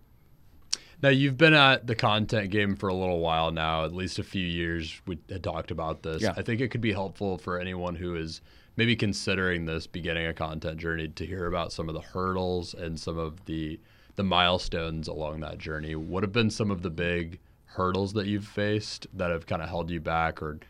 [1.03, 4.23] Now you've been at the content game for a little while now, at least a
[4.23, 5.01] few years.
[5.07, 6.23] We had talked about this.
[6.23, 6.35] Yeah.
[6.37, 8.41] I think it could be helpful for anyone who is
[8.77, 12.99] maybe considering this beginning a content journey to hear about some of the hurdles and
[12.99, 13.81] some of the
[14.15, 15.95] the milestones along that journey.
[15.97, 19.69] What have been some of the big hurdles that you've faced that have kind of
[19.71, 20.61] held you back or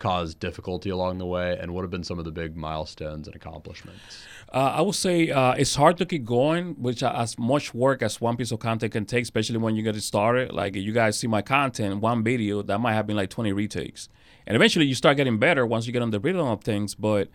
[0.00, 1.56] caused difficulty along the way?
[1.56, 4.24] And what have been some of the big milestones and accomplishments?
[4.52, 8.02] Uh, I would say uh, it's hard to keep going, which uh, as much work
[8.02, 10.52] as one piece of content can take, especially when you get it started.
[10.52, 14.08] Like you guys see my content, one video that might have been like 20 retakes,
[14.46, 16.96] and eventually you start getting better once you get on the rhythm of things.
[16.96, 17.28] But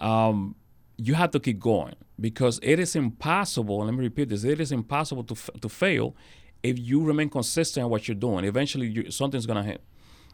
[0.00, 0.56] um,
[0.96, 3.84] you have to keep going because it is impossible.
[3.84, 6.16] Let me repeat this: it is impossible to f- to fail
[6.62, 8.44] if you remain consistent in what you're doing.
[8.44, 9.82] Eventually, you, something's gonna hit,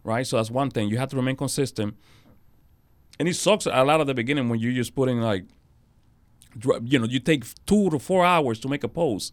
[0.04, 0.26] right?
[0.26, 0.88] So that's one thing.
[0.88, 1.96] You have to remain consistent,
[3.18, 5.44] and it sucks a lot at the beginning when you're just putting like
[6.84, 9.32] you know, you take two to four hours to make a post,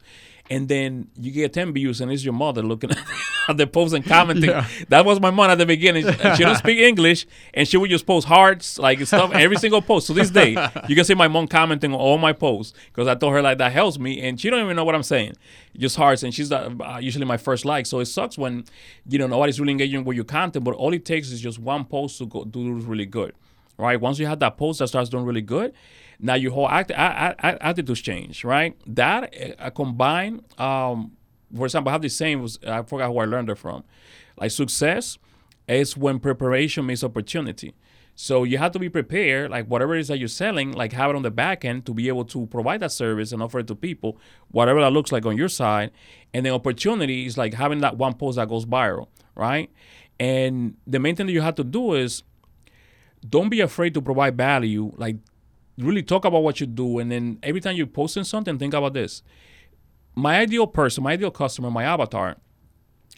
[0.50, 2.92] and then you get 10 views, and it's your mother looking
[3.48, 4.52] at the post and commenting.
[4.90, 6.06] That was my mom at the beginning.
[6.06, 9.82] She, she don't speak English, and she would just post hearts, like stuff, every single
[9.82, 10.08] post.
[10.08, 10.52] To this day,
[10.88, 13.58] you can see my mom commenting on all my posts because I told her like
[13.60, 15.34] that helps me, and she don't even know what I'm saying.
[15.78, 17.86] Just hearts, and she's uh, uh, usually my first like.
[17.86, 18.66] So it sucks when
[19.08, 21.86] you know nobody's really engaging with your content, but all it takes is just one
[21.86, 23.34] post to go do really good
[23.80, 24.00] right?
[24.00, 25.74] Once you have that post that starts doing really good,
[26.20, 28.76] now your whole act, attitudes change, right?
[28.86, 31.14] That uh, combined, um,
[31.56, 32.46] for example, I have the same.
[32.68, 33.84] I forgot who I learned it from.
[34.38, 35.18] Like success
[35.68, 37.74] is when preparation meets opportunity.
[38.16, 41.10] So you have to be prepared, like whatever it is that you're selling, like have
[41.10, 43.68] it on the back end to be able to provide that service and offer it
[43.68, 44.18] to people,
[44.52, 45.92] whatever that looks like on your side.
[46.34, 49.72] And the opportunity is like having that one post that goes viral, right?
[50.20, 52.24] And the main thing that you have to do is
[53.28, 54.92] don't be afraid to provide value.
[54.98, 55.16] Like,
[55.80, 58.94] really talk about what you do, and then every time you're posting something, think about
[58.94, 59.24] this:
[60.16, 62.38] my ideal person, my ideal customer, my avatar.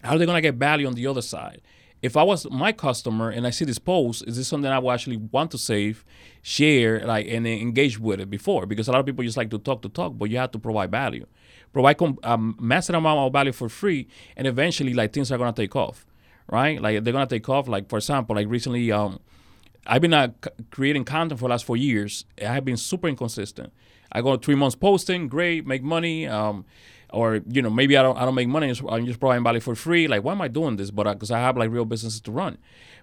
[0.03, 1.61] How are they gonna get value on the other side?
[2.01, 4.91] if I was my customer and I see this post, is this something I would
[4.91, 6.03] actually want to save,
[6.41, 8.65] share, like, and engage with it before?
[8.65, 10.59] Because a lot of people just like to talk to talk, but you have to
[10.59, 11.25] provide value,
[11.71, 15.53] provide com- um, massive amount of value for free, and eventually, like, things are gonna
[15.53, 16.07] take off,
[16.47, 16.81] right?
[16.81, 17.67] Like, they're gonna take off.
[17.67, 19.19] Like, for example, like recently, um,
[19.87, 20.29] I've been uh,
[20.69, 22.25] creating content for the last four years.
[22.39, 23.73] I have been super inconsistent.
[24.11, 26.27] I go three months posting, great, make money.
[26.27, 26.65] Um,
[27.11, 28.73] or you know maybe I don't I don't make money.
[28.89, 30.07] I'm just providing value for free.
[30.07, 30.91] Like why am I doing this?
[30.91, 32.57] But because I, I have like real businesses to run.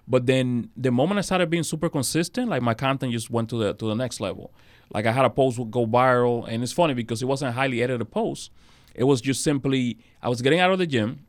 [0.07, 3.57] But then the moment I started being super consistent, like my content just went to
[3.57, 4.51] the to the next level.
[4.91, 7.51] Like I had a post would go viral, and it's funny because it wasn't a
[7.51, 8.51] highly edited post.
[8.95, 11.25] It was just simply I was getting out of the gym.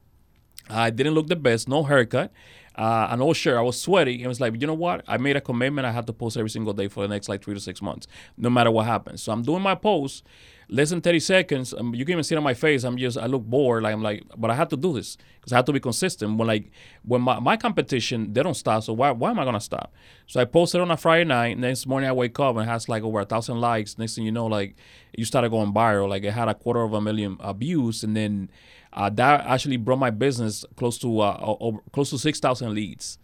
[0.69, 2.33] I didn't look the best, no haircut,
[2.81, 3.59] uh, an old shirt.
[3.59, 4.23] I was sweaty.
[4.23, 5.05] It was like, you know what?
[5.07, 5.87] I made a commitment.
[5.87, 8.07] I had to post every single day for the next like three to six months,
[8.39, 9.23] no matter what happens.
[9.23, 10.25] So I'm doing my post
[10.71, 11.75] less than 30 seconds.
[11.75, 12.83] Um, you can even see it on my face.
[12.85, 13.83] I'm just, I look bored.
[13.83, 16.39] Like I'm like, but I have to do this because I have to be consistent.
[16.39, 16.71] When like,
[17.03, 18.83] when my, my competition, they don't stop.
[18.85, 19.93] So why, why am I going to stop?
[20.27, 21.59] So I posted on a Friday night.
[21.59, 23.99] Next morning I wake up and it has like over a thousand likes.
[23.99, 24.75] Next thing you know, like
[25.15, 26.09] you started going viral.
[26.09, 28.03] Like it had a quarter of a million uh, views.
[28.03, 28.49] And then
[28.93, 33.19] uh, that actually brought my business close to, uh, over, close to 6,000 leads.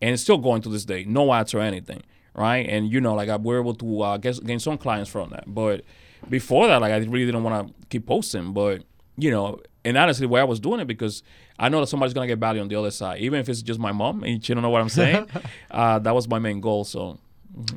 [0.00, 1.04] And it's still going to this day.
[1.04, 2.02] No ads or anything.
[2.34, 2.66] Right.
[2.68, 5.44] And you know, like I, we're able to uh, get, gain some clients from that.
[5.46, 5.84] But,
[6.28, 8.82] before that, like I really didn't want to keep posting, but
[9.16, 11.22] you know, and honestly, the way I was doing it because
[11.58, 13.80] I know that somebody's gonna get value on the other side, even if it's just
[13.80, 15.28] my mom and she don't know what I'm saying.
[15.70, 16.84] uh, that was my main goal.
[16.84, 17.18] So.
[17.56, 17.76] Mm-hmm.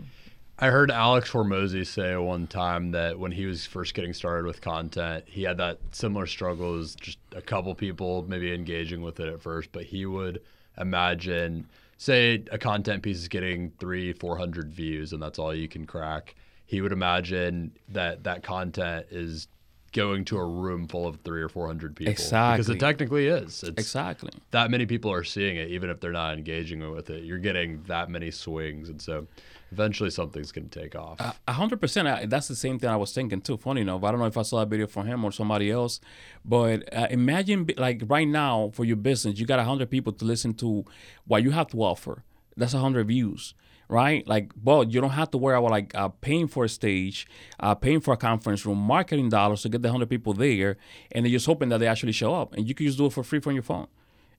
[0.58, 4.62] I heard Alex Hormozi say one time that when he was first getting started with
[4.62, 9.28] content, he had that similar struggle as just a couple people maybe engaging with it
[9.28, 10.42] at first, but he would
[10.78, 15.86] imagine, say, a content piece is getting three, 400 views, and that's all you can
[15.86, 16.36] crack
[16.66, 19.48] he would imagine that that content is
[19.94, 22.12] going to a room full of three or four hundred people.
[22.12, 22.64] Exactly.
[22.64, 23.64] Because it technically is.
[23.64, 24.32] It's exactly.
[24.52, 27.24] That many people are seeing it, even if they're not engaging with it.
[27.24, 29.28] You're getting that many swings, and so
[29.76, 31.20] eventually something's going to take off.
[31.48, 32.30] A hundred percent.
[32.30, 33.58] That's the same thing I was thinking too.
[33.58, 36.00] Funny enough, I don't know if I saw that video from him or somebody else,
[36.44, 40.26] but uh, imagine like right now for your business, you got a hundred people to
[40.26, 40.86] listen to
[41.26, 42.24] what you have to offer.
[42.58, 43.54] That's a hundred views
[43.88, 44.28] right?
[44.28, 47.28] Like, but you don't have to worry about like uh, paying for a stage,
[47.60, 50.78] uh, paying for a conference room, marketing dollars to get the hundred people there,
[51.12, 52.54] and then just hoping that they actually show up.
[52.56, 53.88] And you can just do it for free from your phone,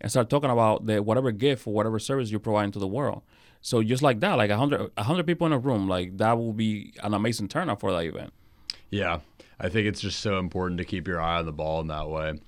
[0.01, 3.23] and start talking about the whatever gift or whatever service you're providing to the world.
[3.61, 6.39] So just like that, like a hundred, a hundred people in a room, like that
[6.39, 8.33] will be an amazing turnout for that event.
[8.91, 9.21] Yeah,
[9.59, 12.09] I think it's just so important to keep your eye on the ball in that
[12.09, 12.41] way.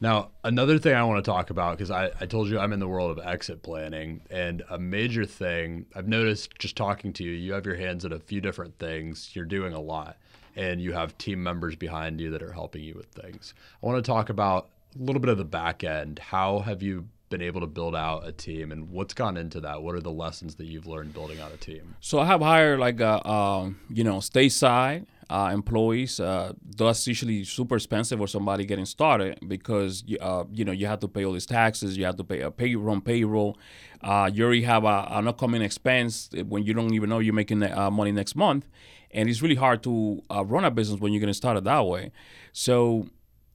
[0.00, 2.80] Now, another thing I want to talk about, because I, I told you I'm in
[2.80, 7.30] the world of exit planning, and a major thing I've noticed just talking to you,
[7.30, 9.30] you have your hands in a few different things.
[9.36, 10.16] You're doing a lot,
[10.56, 13.54] and you have team members behind you that are helping you with things.
[13.80, 16.18] I want to talk about a little bit of the back end.
[16.18, 19.82] How have you been able to build out a team, and what's gone into that?
[19.82, 21.96] What are the lessons that you've learned building out a team?
[21.98, 26.20] So I have hired like a, um, you know, stateside uh, employees.
[26.20, 31.00] Uh, that's usually super expensive for somebody getting started because uh, you know you have
[31.00, 33.58] to pay all these taxes, you have to pay a payroll, payroll.
[34.02, 37.62] Uh, you already have a, an upcoming expense when you don't even know you're making
[37.62, 38.68] uh, money next month,
[39.10, 42.12] and it's really hard to uh, run a business when you're getting started that way.
[42.52, 43.08] So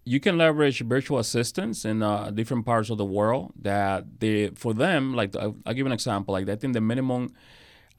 [0.07, 4.73] you can leverage virtual assistants in uh, different parts of the world that they for
[4.73, 7.33] them like I'll, give an example like I think the minimum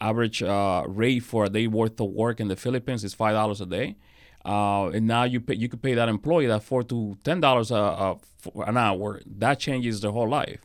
[0.01, 3.61] average uh, rate for a day worth of work in the Philippines is five dollars
[3.61, 3.97] a day,
[4.45, 7.71] uh, and now you pay, you could pay that employee that four to ten dollars
[7.71, 9.21] an hour.
[9.27, 10.61] That changes their whole life.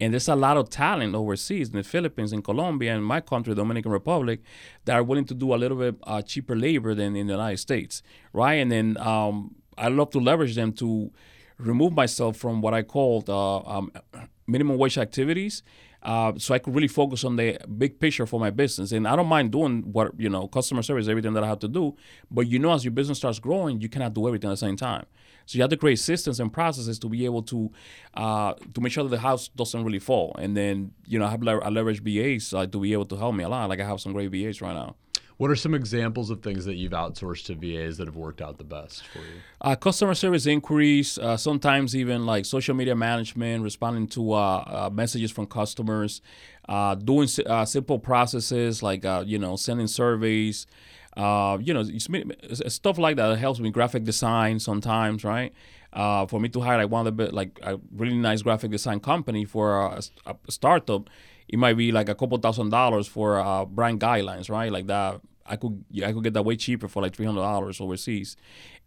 [0.00, 3.54] And there's a lot of talent overseas in the Philippines, in Colombia, and my country,
[3.54, 4.40] Dominican Republic,
[4.86, 7.58] that are willing to do a little bit uh, cheaper labor than in the United
[7.58, 8.54] States, right?
[8.54, 11.10] And then um, I love to leverage them to
[11.58, 13.92] remove myself from what I called uh, um,
[14.46, 15.62] minimum wage activities
[16.04, 18.92] uh, so I could really focus on the big picture for my business.
[18.92, 21.68] And I don't mind doing what you know, customer service, everything that I have to
[21.68, 21.96] do.
[22.30, 24.76] But you know, as your business starts growing, you cannot do everything at the same
[24.76, 25.06] time.
[25.46, 27.70] So you have to create systems and processes to be able to
[28.14, 30.34] uh, to make sure that the house doesn't really fall.
[30.38, 33.34] And then you know, I have I leverage VAs uh, to be able to help
[33.34, 33.68] me a lot.
[33.68, 34.96] Like I have some great VAs right now.
[35.36, 38.56] What are some examples of things that you've outsourced to VAs that have worked out
[38.58, 39.40] the best for you?
[39.60, 44.90] Uh, customer service inquiries, uh, sometimes even like social media management, responding to uh, uh
[44.92, 46.20] messages from customers,
[46.68, 50.66] uh, doing uh, simple processes like you know sending surveys,
[51.16, 51.82] you know
[52.68, 53.36] stuff like that.
[53.38, 55.52] Helps me graphic design sometimes, right?
[55.92, 59.44] for me to hire like one of the like a really nice graphic design company
[59.44, 61.10] for a, a startup
[61.48, 64.70] it might be like a couple thousand dollars for uh, brand guidelines, right?
[64.72, 67.80] Like that, I could I could get that way cheaper for like three hundred dollars
[67.80, 68.36] overseas,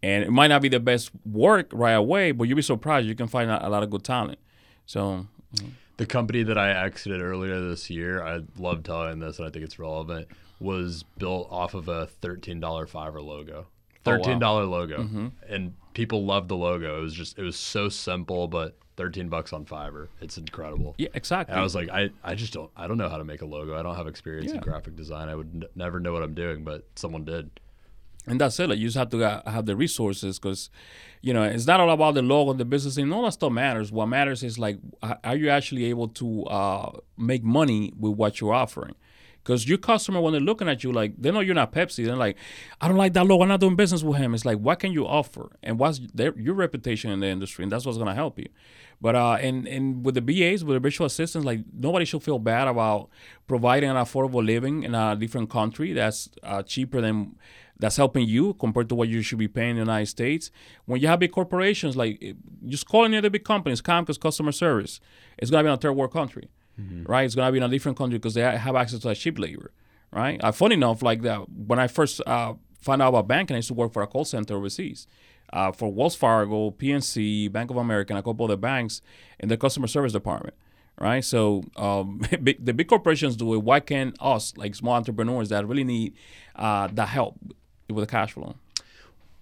[0.02, 3.14] and it might not be the best work right away, but you'll be surprised you
[3.14, 4.38] can find a, lot of good talent.
[4.86, 5.26] So.
[5.54, 5.68] Mm-hmm.
[5.96, 9.64] The company that I exited earlier this year, I love telling this, and I think
[9.64, 10.28] it's relevant,
[10.60, 13.52] was built off of a thirteen dollar Fiverr logo.
[13.52, 13.66] Oh, wow.
[14.04, 16.98] Thirteen dollar logo, and people loved the logo.
[16.98, 20.08] It was just it was so simple, but thirteen bucks on Fiverr.
[20.20, 20.94] It's incredible.
[20.98, 21.52] Yeah, exactly.
[21.52, 23.46] And I was like, I, I just don't I don't know how to make a
[23.46, 23.74] logo.
[23.78, 25.30] I don't have experience in graphic design.
[25.30, 27.48] I would n- never know what I'm doing, but someone did.
[28.26, 28.68] and that's it.
[28.68, 30.68] Like, you just have to uh, have the resources because,
[31.22, 33.90] you know, it's not all about the logo, the business, and all that stuff matters.
[33.90, 34.76] What matters is like,
[35.24, 38.94] are you actually able to uh, make money with what you're offering?
[39.48, 42.04] Because your customer, when they're looking at you, like they know you're not Pepsi.
[42.04, 42.36] They're like,
[42.82, 43.44] I don't like that logo.
[43.44, 44.34] I'm not doing business with him.
[44.34, 47.72] It's like, what can you offer, and what's their, your reputation in the industry, and
[47.72, 48.48] that's what's gonna help you.
[49.00, 52.38] But uh, and and with the VAs, with the virtual assistants, like nobody should feel
[52.38, 53.08] bad about
[53.46, 57.36] providing an affordable living in a different country that's uh, cheaper than
[57.78, 60.50] that's helping you compared to what you should be paying in the United States.
[60.84, 62.36] When you have big corporations, like
[62.66, 65.00] just call any of the big companies, Comcast customer service,
[65.38, 66.50] it's gonna be in a third world country,
[67.06, 67.24] right?
[67.24, 69.72] It's gonna be in a different country because they have access to cheap labor,
[70.12, 70.42] right?
[70.42, 73.68] Uh, funny enough, like that when I first uh, found out about banking, I used
[73.68, 75.06] to work for a call center overseas.
[75.50, 79.00] Uh, for Wells Fargo, PNC, Bank of America, and a couple other banks
[79.40, 80.54] in the customer service department
[81.00, 81.24] right?
[81.24, 83.58] So um, the big corporations do it.
[83.58, 86.14] Why can't us, like small entrepreneurs that really need
[86.56, 87.36] uh, the help
[87.88, 88.56] with the cash flow?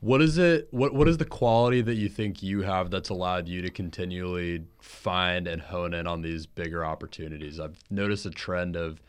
[0.01, 0.69] What is it?
[0.71, 4.65] What What is the quality that you think you have that's allowed you to continually
[4.81, 7.59] find and hone in on these bigger opportunities?
[7.59, 9.01] I've noticed a trend of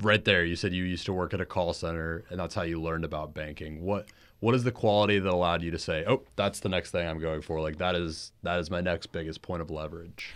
[0.00, 0.44] right there.
[0.44, 3.04] You said you used to work at a call center, and that's how you learned
[3.04, 3.82] about banking.
[3.82, 4.08] What
[4.40, 7.20] What is the quality that allowed you to say, "Oh, that's the next thing I'm
[7.20, 7.60] going for"?
[7.60, 10.34] Like that is that is my next biggest point of leverage.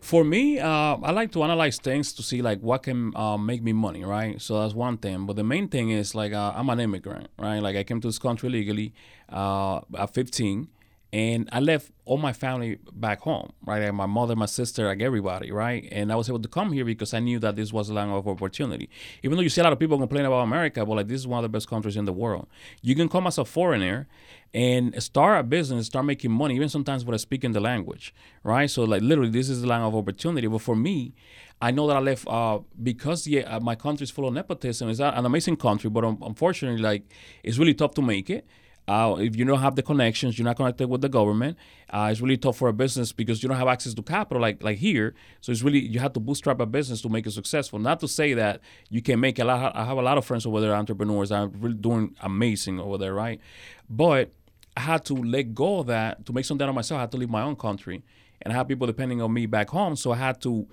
[0.00, 3.62] For me, uh, I like to analyze things to see like what can uh, make
[3.62, 4.40] me money, right?
[4.40, 5.26] So that's one thing.
[5.26, 7.58] But the main thing is like uh, I'm an immigrant, right?
[7.60, 8.94] Like I came to this country legally
[9.28, 10.68] uh, at 15,
[11.12, 13.82] and I left all my family back home, right?
[13.82, 15.88] Like my mother, my sister, like everybody, right?
[15.90, 18.12] And I was able to come here because I knew that this was a land
[18.12, 18.88] of opportunity.
[19.24, 21.26] Even though you see a lot of people complain about America, but like this is
[21.26, 22.46] one of the best countries in the world.
[22.82, 24.06] You can come as a foreigner
[24.54, 28.70] and start a business, start making money, even sometimes without speaking the language, right?
[28.70, 30.46] So like literally, this is the land of opportunity.
[30.46, 31.14] But for me,
[31.60, 34.88] I know that I left uh, because yeah, uh, my country is full of nepotism.
[34.88, 37.02] It's an amazing country, but um, unfortunately, like
[37.42, 38.46] it's really tough to make it.
[38.90, 41.56] Uh, if you don't have the connections, you're not connected with the government.
[41.90, 44.60] Uh, it's really tough for a business because you don't have access to capital like
[44.64, 45.14] like here.
[45.40, 47.78] So it's really you have to bootstrap a business to make it successful.
[47.78, 49.76] Not to say that you can make a lot.
[49.76, 51.30] I have a lot of friends over there, entrepreneurs.
[51.30, 53.40] are really doing amazing over there, right?
[53.88, 54.32] But
[54.76, 56.98] I had to let go of that to make something out of myself.
[56.98, 58.02] I had to leave my own country,
[58.42, 59.94] and I have people depending on me back home.
[59.94, 60.66] So I had to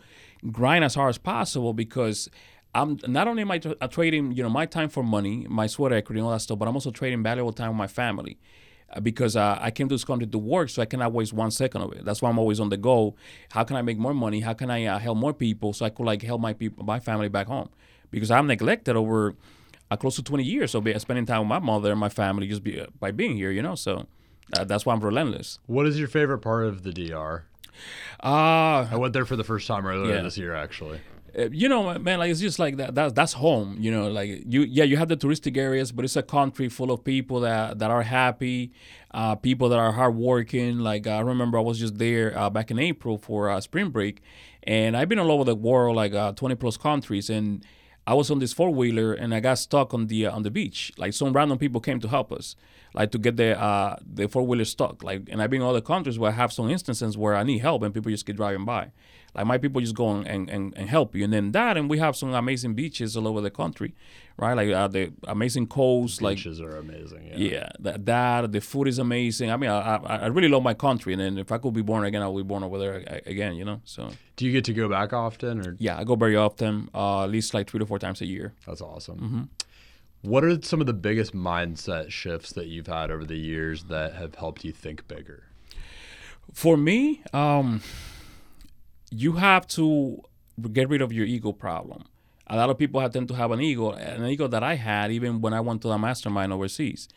[0.52, 2.30] grind as hard as possible because
[2.78, 5.68] I'm not only am I tra- uh, trading, you know, my time for money, my
[5.68, 8.36] sweat equity, and all that stuff, but I'm also trading valuable time with my family.
[8.96, 11.52] Uh, Because uh, I came to this country to work, so I cannot waste one
[11.52, 12.06] second of it.
[12.06, 13.16] That's why I'm always on the go.
[13.56, 14.40] How can I make more money?
[14.48, 17.00] How can I uh, help more people so I could like help my people, my
[17.00, 17.70] family back home?
[18.12, 19.20] Because I'm neglected over
[19.92, 22.48] uh, close to 20 years of be- spending time with my mother and my family
[22.48, 23.76] just be, uh, by being here, you know.
[23.76, 24.06] So
[24.56, 25.60] uh, that's why I'm relentless.
[25.66, 27.44] What is your favorite part of the DR?
[28.24, 30.22] Uh, I went there for the first time earlier Yeah.
[30.22, 31.00] this year, actually.
[31.38, 32.96] Uh, you know, man, like it's just like that.
[32.96, 33.78] That's that's home.
[33.80, 36.92] You know, like you, yeah, you have the touristic areas, but it's a country full
[36.92, 38.72] of people that that are happy,
[39.12, 40.80] uh, people that are hardworking.
[40.80, 44.22] Like I remember, I was just there uh, back in April for uh, spring break,
[44.64, 47.64] and I've been all over the world, like uh, twenty plus countries, and
[48.08, 50.50] I was on this four wheeler and I got stuck on the uh, on the
[50.50, 50.94] beach.
[50.98, 52.56] Like some random people came to help us,
[52.94, 55.04] like to get the uh, the four wheeler stuck.
[55.04, 57.60] Like and I've been in other countries where I have some instances where I need
[57.60, 58.92] help and people just keep driving by.
[59.36, 61.24] Like my people just go and, and, and, help you.
[61.24, 63.94] And then that and we have some amazing beaches all over the country,
[64.38, 64.54] right?
[64.54, 67.28] Like uh, the amazing coast, like Beaches are amazing.
[67.28, 67.38] Yeah.
[67.38, 69.52] yeah, that, that the food is amazing.
[69.52, 71.84] I mean, I, I I really love my country, and then if I could be
[71.84, 73.56] born again, I would be born over there again.
[73.56, 76.36] You know, so Do you get to go back often, or yeah, I go very
[76.36, 78.54] often, uh, at least like three to four times a year.
[78.66, 79.18] That's awesome.
[79.18, 79.42] Mm-hmm.
[80.22, 84.16] What are some of the biggest mindset shifts that you've had over the years that
[84.16, 85.44] have helped you think bigger?
[86.54, 87.82] For me, um,
[89.12, 90.22] you have to
[90.72, 92.06] get rid of your ego problem.
[92.50, 95.12] A lot of people have tend to have an ego, an ego that I had
[95.12, 97.10] even when I went to the mastermind overseas.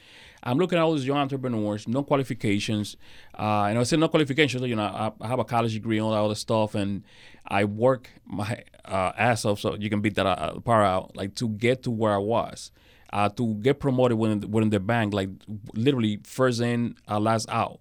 [0.43, 2.97] I'm looking at all these young entrepreneurs, no qualifications.
[3.39, 6.07] Uh, and I say no qualifications, you know, I, I have a college degree and
[6.07, 7.05] all that other stuff, and
[7.47, 11.35] I work my uh, ass off so you can beat that uh, part out, like
[11.37, 12.73] to get to where I was.
[13.13, 15.29] Uh, to get promoted within, within the bank, like
[15.75, 17.81] literally first in, uh, last out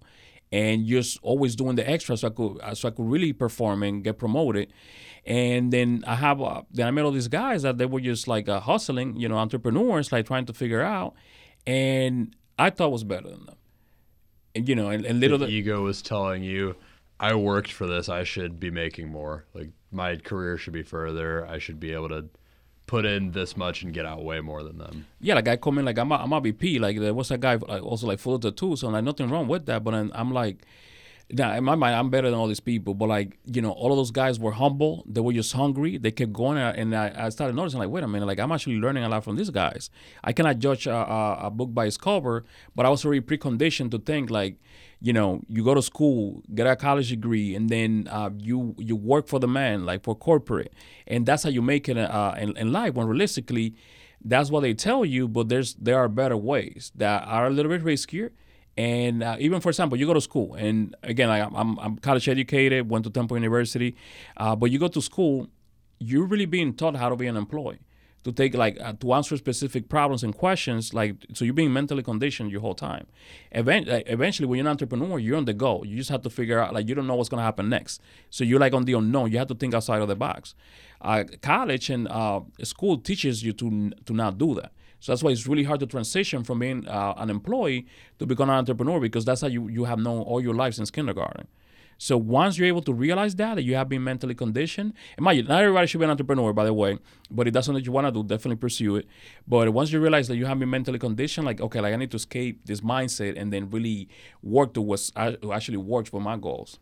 [0.52, 3.82] and just always doing the extra so I could uh, so I could really perform
[3.82, 4.72] and get promoted.
[5.26, 8.26] And then I have uh, then I met all these guys that they were just
[8.26, 11.14] like uh, hustling, you know, entrepreneurs like trying to figure out,
[11.66, 13.56] and I thought was better than them.
[14.54, 16.74] And, you know, and, and little the ego was telling you,
[17.20, 18.08] I worked for this.
[18.08, 19.44] I should be making more.
[19.54, 21.46] Like my career should be further.
[21.46, 22.28] I should be able to
[22.90, 25.06] put in this much and get out way more than them.
[25.20, 26.80] Yeah, like I come in like I'm a, I'm a VP.
[26.80, 29.46] Like there was a guy like, also like full of tattoos, so like nothing wrong
[29.46, 29.84] with that.
[29.84, 30.66] But then I'm like,
[31.30, 32.94] now in my mind, I'm better than all these people.
[32.94, 35.04] But like you know, all of those guys were humble.
[35.06, 35.98] They were just hungry.
[35.98, 38.78] They kept going, and I, I started noticing like, wait a minute, like I'm actually
[38.78, 39.88] learning a lot from these guys.
[40.24, 43.92] I cannot judge a, a, a book by its cover, but I was already preconditioned
[43.92, 44.56] to think like
[45.00, 48.94] you know, you go to school, get a college degree, and then uh, you you
[48.94, 50.72] work for the man, like for corporate,
[51.06, 52.94] and that's how you make it uh, in, in life.
[52.94, 53.74] When realistically,
[54.22, 57.70] that's what they tell you, but there's there are better ways that are a little
[57.70, 58.30] bit riskier.
[58.76, 62.28] And uh, even for example, you go to school, and again, like I'm, I'm college
[62.28, 63.96] educated, went to Temple University,
[64.36, 65.48] uh, but you go to school,
[65.98, 67.80] you're really being taught how to be an employee
[68.24, 72.02] to take like uh, to answer specific problems and questions like so you're being mentally
[72.02, 73.06] conditioned your whole time.
[73.54, 75.82] Uh, eventually when you're an entrepreneur you're on the go.
[75.84, 78.00] You just have to figure out like you don't know what's going to happen next.
[78.28, 79.32] So you're like on the unknown.
[79.32, 80.54] You have to think outside of the box.
[81.00, 84.72] Uh, college and uh, school teaches you to to not do that.
[85.00, 87.86] So that's why it's really hard to transition from being uh, an employee
[88.18, 90.90] to become an entrepreneur because that's how you, you have known all your life since
[90.90, 91.48] kindergarten
[92.02, 95.60] so once you're able to realize that, that you have been mentally conditioned, imagine not
[95.60, 96.98] everybody should be an entrepreneur, by the way,
[97.30, 99.06] but if that's something you want to do, definitely pursue it.
[99.46, 102.10] But once you realize that you have been mentally conditioned, like okay, like I need
[102.12, 104.08] to escape this mindset and then really
[104.42, 105.10] work uh, to what
[105.52, 106.78] actually works for my goals.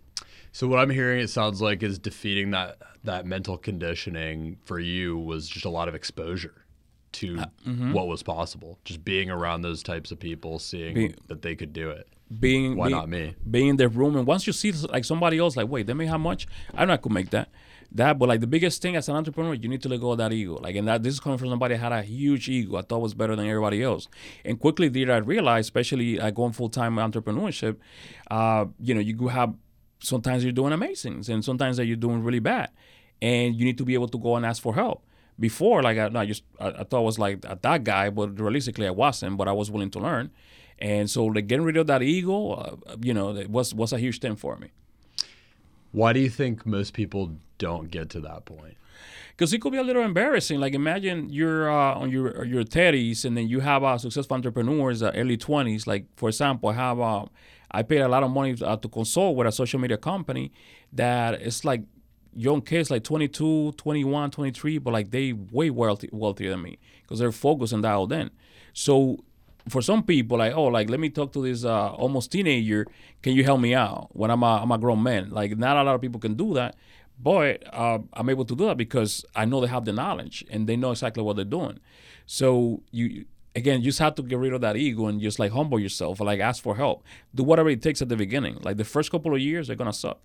[0.52, 5.18] So what I'm hearing, it sounds like, is defeating that that mental conditioning for you
[5.18, 6.64] was just a lot of exposure
[7.12, 7.92] to uh, mm-hmm.
[7.92, 8.78] what was possible.
[8.84, 12.08] Just being around those types of people, seeing Be- that they could do it.
[12.40, 13.34] being why being, not me?
[13.50, 16.04] being in the room and once you see like somebody else like wait they may
[16.04, 17.48] have much i know i could make that.
[17.90, 20.18] That but like the biggest thing as an entrepreneur you need to let go of
[20.18, 20.58] that ego.
[20.60, 23.00] Like and that this is coming from somebody that had a huge ego i thought
[23.00, 24.08] was better than everybody else.
[24.44, 27.76] And quickly did i realize especially uh, going full-time entrepreneurship
[28.30, 29.54] uh, you know you have
[30.00, 32.70] sometimes you're doing amazing and sometimes that you're doing really bad.
[33.20, 35.02] And you need to be able to go and ask for help
[35.38, 38.86] before like i, I just I, I, thought I was like that guy but realistically
[38.86, 40.30] i wasn't but i was willing to learn
[40.78, 44.20] and so like getting rid of that ego, uh, you know, was was a huge
[44.20, 44.70] thing for me.
[45.92, 48.76] Why do you think most people don't get to that point?
[49.30, 50.60] Because it could be a little embarrassing.
[50.60, 55.02] Like imagine you're uh, on your your thirties, and then you have uh, successful entrepreneurs,
[55.02, 55.86] uh, early twenties.
[55.86, 57.24] Like for example, I have uh,
[57.70, 60.52] I paid a lot of money uh, to consult with a social media company
[60.92, 61.82] that it's like
[62.34, 67.18] young kids like 22 21 23 but like they way wealthy, wealthier than me because
[67.18, 68.30] they're focused and dialed in
[68.72, 69.18] so
[69.68, 72.86] for some people, like, oh, like let me talk to this uh, almost teenager.
[73.22, 75.30] Can you help me out when I'm a, I'm a grown man?
[75.30, 76.76] Like, not a lot of people can do that.
[77.20, 80.68] But uh, I'm able to do that because I know they have the knowledge and
[80.68, 81.80] they know exactly what they're doing.
[82.26, 83.24] So you
[83.56, 86.20] again, you just have to get rid of that ego and just like humble yourself,
[86.20, 87.02] like ask for help.
[87.34, 88.58] Do whatever it takes at the beginning.
[88.62, 90.22] Like the first couple of years, they're gonna suck.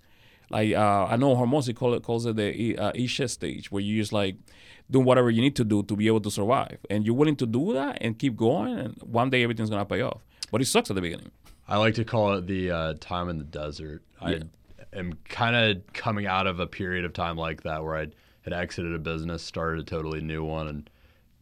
[0.53, 3.99] Like uh, I know Hormozi call it calls it the uh, E stage, where you
[3.99, 4.35] just like
[4.91, 6.77] do whatever you need to do to be able to survive.
[6.91, 10.01] And you're willing to do that and keep going, and one day everything's gonna pay
[10.01, 10.21] off.
[10.51, 11.31] But it sucks at the beginning.
[11.67, 14.03] I like to call it the uh, time in the desert.
[14.21, 14.27] Yeah.
[14.93, 18.07] I am kind of coming out of a period of time like that where I
[18.41, 20.89] had exited a business, started a totally new one, and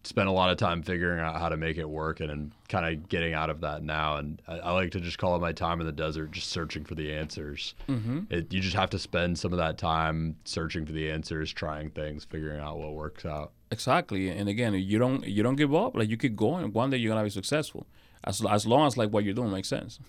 [0.04, 2.86] spent a lot of time figuring out how to make it work and, and kind
[2.86, 4.18] of getting out of that now.
[4.18, 6.84] And I, I, like to just call it my time in the desert, just searching
[6.84, 7.76] for the answers.
[7.88, 8.22] Mm-hmm.
[8.30, 11.91] It, you just have to spend some of that time searching for the answers, trying
[11.91, 13.52] things, figuring out what works out.
[13.70, 14.30] Exactly.
[14.30, 15.95] And again, you don't you don't give up.
[15.95, 16.74] Like you keep going.
[16.74, 17.88] One day you're gonna be successful,
[18.24, 19.99] as as long as like what you're doing makes sense.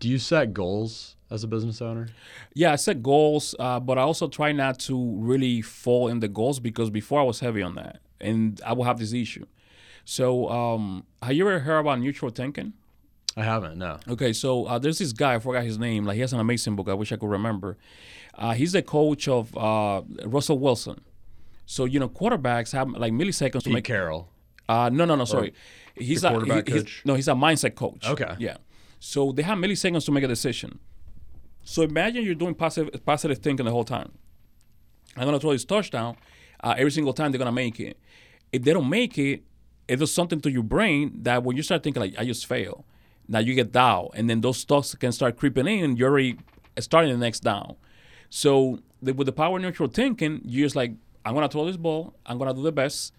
[0.00, 2.08] Do you set goals as a business owner?
[2.52, 6.28] Yeah, I set goals, uh, but I also try not to really fall in the
[6.28, 9.46] goals because before I was heavy on that and I will have this issue.
[10.04, 12.72] So, um, have you ever heard about neutral thinking?
[13.36, 13.78] I haven't.
[13.78, 13.98] No.
[14.08, 15.34] Okay, so uh, there's this guy.
[15.34, 16.04] I forgot his name.
[16.06, 16.88] Like he has an amazing book.
[16.88, 17.76] I wish I could remember.
[18.34, 21.02] Uh, he's the coach of uh, Russell Wilson.
[21.66, 23.84] So you know, quarterbacks have like milliseconds to make.
[23.84, 24.30] Carroll.
[24.68, 25.24] Uh, no, no, no.
[25.24, 25.52] Sorry,
[25.96, 28.06] he's a he, he's, no, he's a mindset coach.
[28.06, 28.34] Okay.
[28.38, 28.56] Yeah.
[29.00, 30.78] So they have milliseconds to make a decision.
[31.64, 34.12] So imagine you're doing positive positive thinking the whole time.
[35.16, 36.16] I'm gonna throw this touchdown.
[36.62, 37.98] Uh, every single time they're gonna make it.
[38.52, 39.42] If they don't make it,
[39.88, 42.84] it does something to your brain that when you start thinking like I just fail,
[43.28, 46.38] now you get down, and then those thoughts can start creeping in, and you're already
[46.78, 47.76] starting the next down.
[48.30, 50.92] So the, with the power neutral thinking, you're just like
[51.24, 53.12] I'm gonna throw this ball, I'm gonna do the best,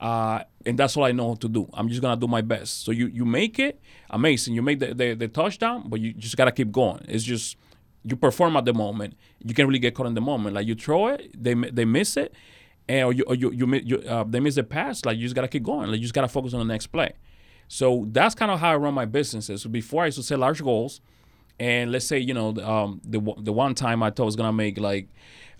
[0.00, 1.68] uh, and that's all I know to do.
[1.72, 2.84] I'm just gonna do my best.
[2.84, 3.80] So you you make it
[4.10, 4.54] amazing.
[4.54, 7.04] You make the, the, the touchdown, but you just gotta keep going.
[7.08, 7.56] It's just
[8.02, 9.16] you perform at the moment.
[9.42, 10.54] You can't really get caught in the moment.
[10.54, 12.34] Like you throw it, they they miss it,
[12.88, 15.48] and or you you, you, you uh, they miss the pass, like you just gotta
[15.48, 15.88] keep going.
[15.90, 17.12] Like you just gotta focus on the next play.
[17.68, 19.62] So that's kind of how I run my businesses.
[19.62, 21.00] So before I used to set large goals,
[21.58, 24.36] And let's say you know the, um, the the one time I thought I was
[24.36, 25.08] gonna make like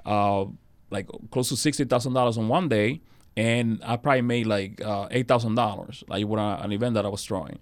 [0.04, 0.46] uh,
[0.90, 3.00] like close to sixty thousand dollars in one day,
[3.36, 7.08] and I probably made like uh, eight thousand dollars like a, an event that I
[7.08, 7.60] was throwing,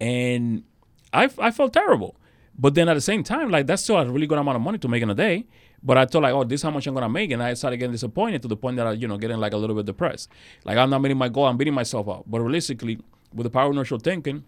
[0.00, 0.64] and
[1.12, 2.16] I I felt terrible.
[2.58, 4.78] But then at the same time, like that's still a really good amount of money
[4.78, 5.46] to make in a day.
[5.80, 7.76] But I thought like, oh, this is how much I'm gonna make, and I started
[7.76, 10.28] getting disappointed to the point that I, you know, getting like a little bit depressed.
[10.64, 12.24] Like I'm not meeting my goal, I'm beating myself up.
[12.26, 12.98] But realistically,
[13.32, 14.44] with the power of neutral thinking,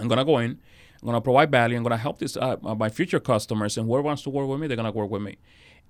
[0.00, 0.58] I'm gonna go in,
[1.02, 4.22] I'm gonna provide value, I'm gonna help this uh, my future customers, and whoever wants
[4.22, 5.36] to work with me, they're gonna work with me.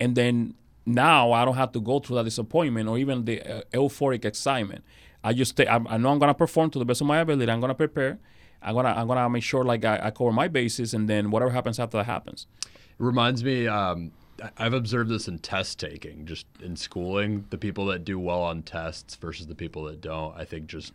[0.00, 3.62] And then now I don't have to go through that disappointment or even the uh,
[3.72, 4.84] euphoric excitement.
[5.22, 7.50] I just stay, I know I'm gonna perform to the best of my ability.
[7.50, 8.18] I'm gonna prepare.
[8.62, 11.50] I'm gonna I'm gonna make sure like I, I cover my bases, and then whatever
[11.52, 12.46] happens after that happens.
[12.64, 13.66] It reminds me.
[13.66, 14.12] Um,
[14.58, 17.46] I've observed this in test taking, just in schooling.
[17.50, 20.92] The people that do well on tests versus the people that don't, I think, just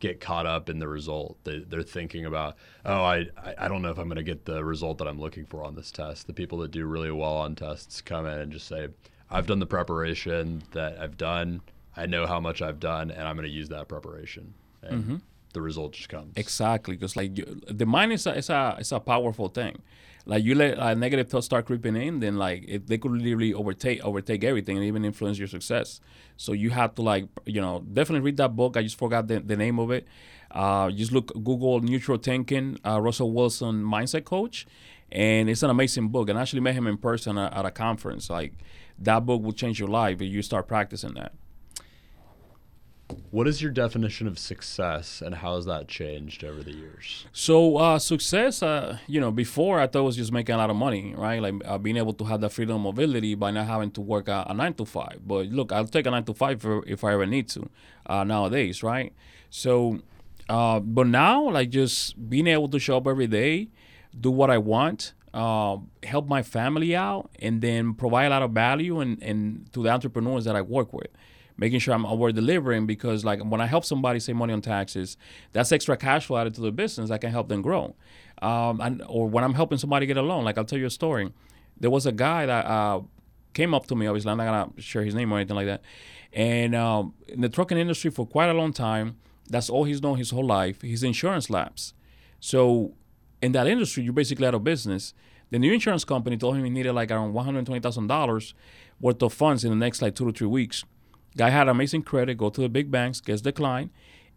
[0.00, 1.36] get caught up in the result.
[1.44, 3.26] They, are thinking about, oh, I,
[3.58, 5.74] I don't know if I'm going to get the result that I'm looking for on
[5.74, 6.26] this test.
[6.26, 8.88] The people that do really well on tests come in and just say,
[9.30, 11.62] I've done the preparation that I've done.
[11.96, 14.52] I know how much I've done, and I'm going to use that preparation.
[14.84, 15.16] Mm-hmm.
[15.54, 16.32] The result just comes.
[16.36, 19.80] Exactly, because like you, the mind is a, is a is a powerful thing.
[20.26, 23.52] Like you let a negative thoughts start creeping in, then like it, they could literally
[23.54, 26.00] overtake overtake everything and even influence your success.
[26.36, 28.76] So you have to like you know definitely read that book.
[28.76, 30.06] I just forgot the, the name of it.
[30.50, 34.66] Uh, just look Google neutral thinking, uh, Russell Wilson mindset coach,
[35.10, 36.28] and it's an amazing book.
[36.28, 38.30] And I actually met him in person at, at a conference.
[38.30, 38.52] Like
[38.98, 41.32] that book will change your life if you start practicing that.
[43.30, 47.26] What is your definition of success, and how has that changed over the years?
[47.32, 50.70] So, uh, success, uh, you know, before I thought it was just making a lot
[50.70, 51.42] of money, right?
[51.42, 54.28] Like uh, being able to have that freedom of mobility by not having to work
[54.28, 55.20] a, a nine to five.
[55.26, 57.68] But look, I'll take a nine to five for, if I ever need to
[58.06, 59.12] uh, nowadays, right?
[59.50, 60.00] So,
[60.48, 63.68] uh, but now, like just being able to show up every day,
[64.18, 68.52] do what I want, uh, help my family out, and then provide a lot of
[68.52, 71.08] value and, and to the entrepreneurs that I work with.
[71.56, 75.16] Making sure I'm over delivering because like when I help somebody save money on taxes,
[75.52, 77.94] that's extra cash flow added to the business that can help them grow.
[78.42, 80.90] Um, and or when I'm helping somebody get a loan, like I'll tell you a
[80.90, 81.32] story.
[81.78, 83.02] There was a guy that uh,
[83.52, 84.06] came up to me.
[84.06, 85.82] Obviously, I'm not gonna share his name or anything like that.
[86.32, 89.16] And um, in the trucking industry for quite a long time,
[89.48, 90.82] that's all he's known his whole life.
[90.82, 91.94] His insurance lapse.
[92.40, 92.94] So
[93.40, 95.14] in that industry, you're basically out of business.
[95.50, 98.54] The new insurance company told him he needed like around $120,000
[99.00, 100.84] worth of funds in the next like two to three weeks.
[101.36, 103.90] Guy had amazing credit, go to the big banks, gets declined,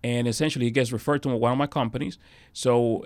[0.03, 2.17] and essentially he gets referred to one of my companies.
[2.53, 3.05] So,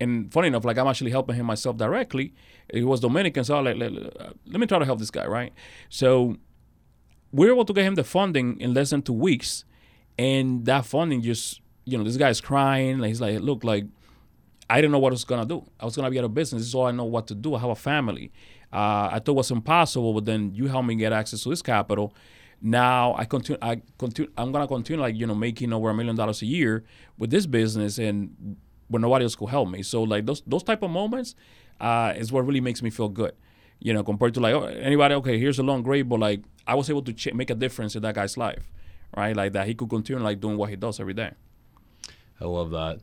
[0.00, 2.32] and funny enough, like I'm actually helping him myself directly.
[2.72, 5.52] He was Dominican, so like, let, let me try to help this guy, right?
[5.88, 6.36] So,
[7.34, 9.64] we are able to get him the funding in less than two weeks,
[10.16, 12.98] and that funding just, you know, this guy's crying.
[12.98, 13.86] Like he's like, look, like
[14.70, 15.64] I didn't know what I was gonna do.
[15.80, 16.62] I was gonna be out of business.
[16.62, 17.56] This is all I know what to do.
[17.56, 18.30] I have a family.
[18.72, 21.60] Uh, I thought it was impossible, but then you helped me get access to this
[21.60, 22.14] capital.
[22.66, 23.58] Now I continue.
[23.60, 24.32] I continue.
[24.38, 26.82] I'm gonna continue like you know making over a million dollars a year
[27.18, 28.56] with this business, and
[28.88, 29.82] when nobody else could help me.
[29.82, 31.34] So like those those type of moments
[31.78, 33.34] uh, is what really makes me feel good.
[33.80, 35.14] You know, compared to like oh, anybody.
[35.16, 37.96] Okay, here's a long grade, but like I was able to ch- make a difference
[37.96, 38.72] in that guy's life,
[39.14, 39.36] right?
[39.36, 41.32] Like that he could continue like doing what he does every day.
[42.40, 43.00] I love that.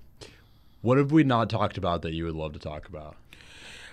[0.82, 3.16] What have we not talked about that you would love to talk about?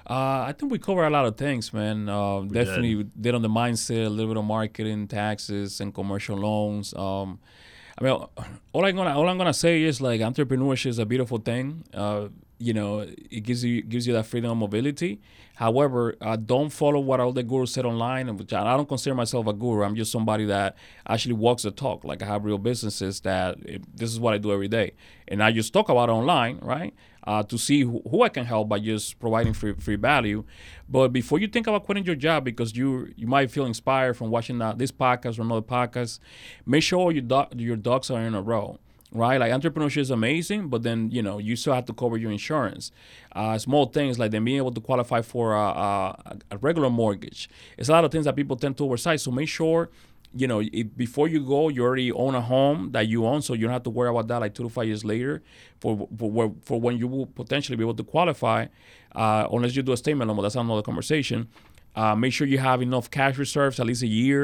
[0.08, 2.08] Uh, I think we cover a lot of things, man.
[2.08, 3.22] Uh, definitely did.
[3.22, 3.34] did.
[3.34, 6.94] on the mindset, a little bit of marketing, taxes, and commercial loans.
[6.94, 7.38] Um,
[8.00, 8.12] I mean,
[8.72, 11.84] all I'm gonna all I'm gonna say is like entrepreneurship is a beautiful thing.
[11.92, 12.28] Uh,
[12.58, 15.20] you know, it gives you gives you that freedom of mobility.
[15.56, 18.34] However, I don't follow what all the gurus said online.
[18.36, 19.82] Which I don't consider myself a guru.
[19.82, 22.04] I'm just somebody that actually walks the talk.
[22.04, 24.92] Like I have real businesses that it, this is what I do every day,
[25.26, 26.94] and I just talk about online, right?
[27.24, 30.44] Uh, to see who, who, I can help by just providing free, free value.
[30.88, 34.30] But before you think about quitting your job because you you might feel inspired from
[34.30, 36.20] watching uh, this podcast or another podcast,
[36.64, 38.78] make sure your do- your ducks are in a row
[39.12, 39.38] right?
[39.38, 42.92] Like entrepreneurship is amazing, but then you know you still have to cover your insurance.
[43.32, 47.48] Uh, small things like then being able to qualify for a, a, a, regular mortgage.
[47.76, 49.20] It's a lot of things that people tend to oversight.
[49.20, 49.90] So make sure.
[50.40, 53.50] You know, it, before you go, you already own a home that you own, so
[53.54, 55.34] you don't have to worry about that like two to five years later,
[55.80, 58.60] for for, for when you will potentially be able to qualify,
[59.22, 60.36] uh, unless you do a statement loan.
[60.36, 61.48] But that's another conversation.
[61.96, 64.42] Uh, make sure you have enough cash reserves, at least a year,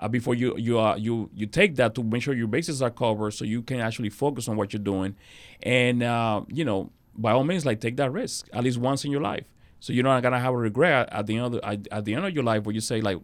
[0.00, 2.90] uh, before you you uh, you you take that to make sure your bases are
[2.90, 5.14] covered, so you can actually focus on what you're doing,
[5.62, 9.12] and uh, you know by all means like take that risk at least once in
[9.12, 9.44] your life,
[9.80, 12.24] so you're not gonna have a regret at the end of at, at the end
[12.24, 13.18] of your life where you say like,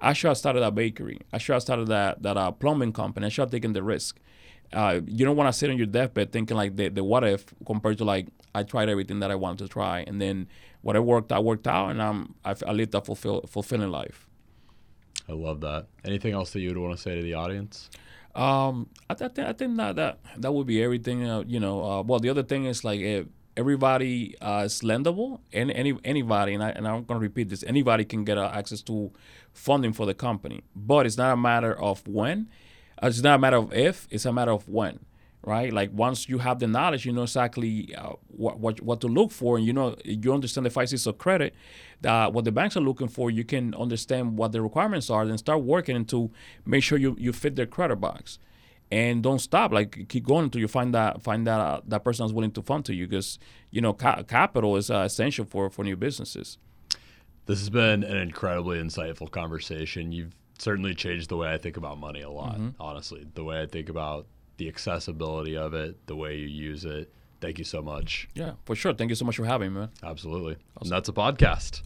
[0.00, 3.26] I should have started a bakery, I should have started that that uh, plumbing company,
[3.26, 4.20] I should have taken the risk.
[4.72, 7.46] Uh, you don't want to sit on your deathbed thinking like the, the what if
[7.64, 10.48] compared to like I tried everything that I wanted to try, and then
[10.82, 14.26] what I worked I worked out, and I'm I, I lived a fulfill, fulfilling life.
[15.28, 15.86] I love that.
[16.04, 17.90] Anything else that you would want to say to the audience?
[18.34, 21.24] Um, I, th- I, think that, that that would be everything.
[21.28, 23.26] Uh, you know, uh, well, the other thing is like if
[23.58, 27.62] everybody uh, is lendable, and any anybody, and, I, and I'm going to repeat this:
[27.66, 29.12] anybody can get uh, access to
[29.52, 32.48] funding for the company, but it's not a matter of when.
[33.02, 34.06] Uh, it's not a matter of if.
[34.10, 35.00] It's a matter of when
[35.42, 35.72] right?
[35.72, 39.30] Like once you have the knowledge, you know exactly uh, what, what what to look
[39.30, 41.54] for, and you know you understand the five C's of credit.
[42.00, 45.38] That what the banks are looking for, you can understand what the requirements are, and
[45.38, 46.30] start working to
[46.66, 48.38] make sure you, you fit their credit box,
[48.90, 49.72] and don't stop.
[49.72, 52.62] Like keep going until you find that find that uh, that person is willing to
[52.62, 53.38] fund to you, because
[53.70, 56.58] you know ca- capital is uh, essential for for new businesses.
[57.46, 60.12] This has been an incredibly insightful conversation.
[60.12, 62.56] You've certainly changed the way I think about money a lot.
[62.56, 62.70] Mm-hmm.
[62.80, 64.26] Honestly, the way I think about
[64.58, 67.10] the accessibility of it, the way you use it.
[67.40, 68.28] Thank you so much.
[68.34, 68.92] Yeah, for sure.
[68.92, 69.90] Thank you so much for having me, man.
[70.02, 70.56] Absolutely.
[70.76, 70.82] Awesome.
[70.82, 71.82] And that's a podcast.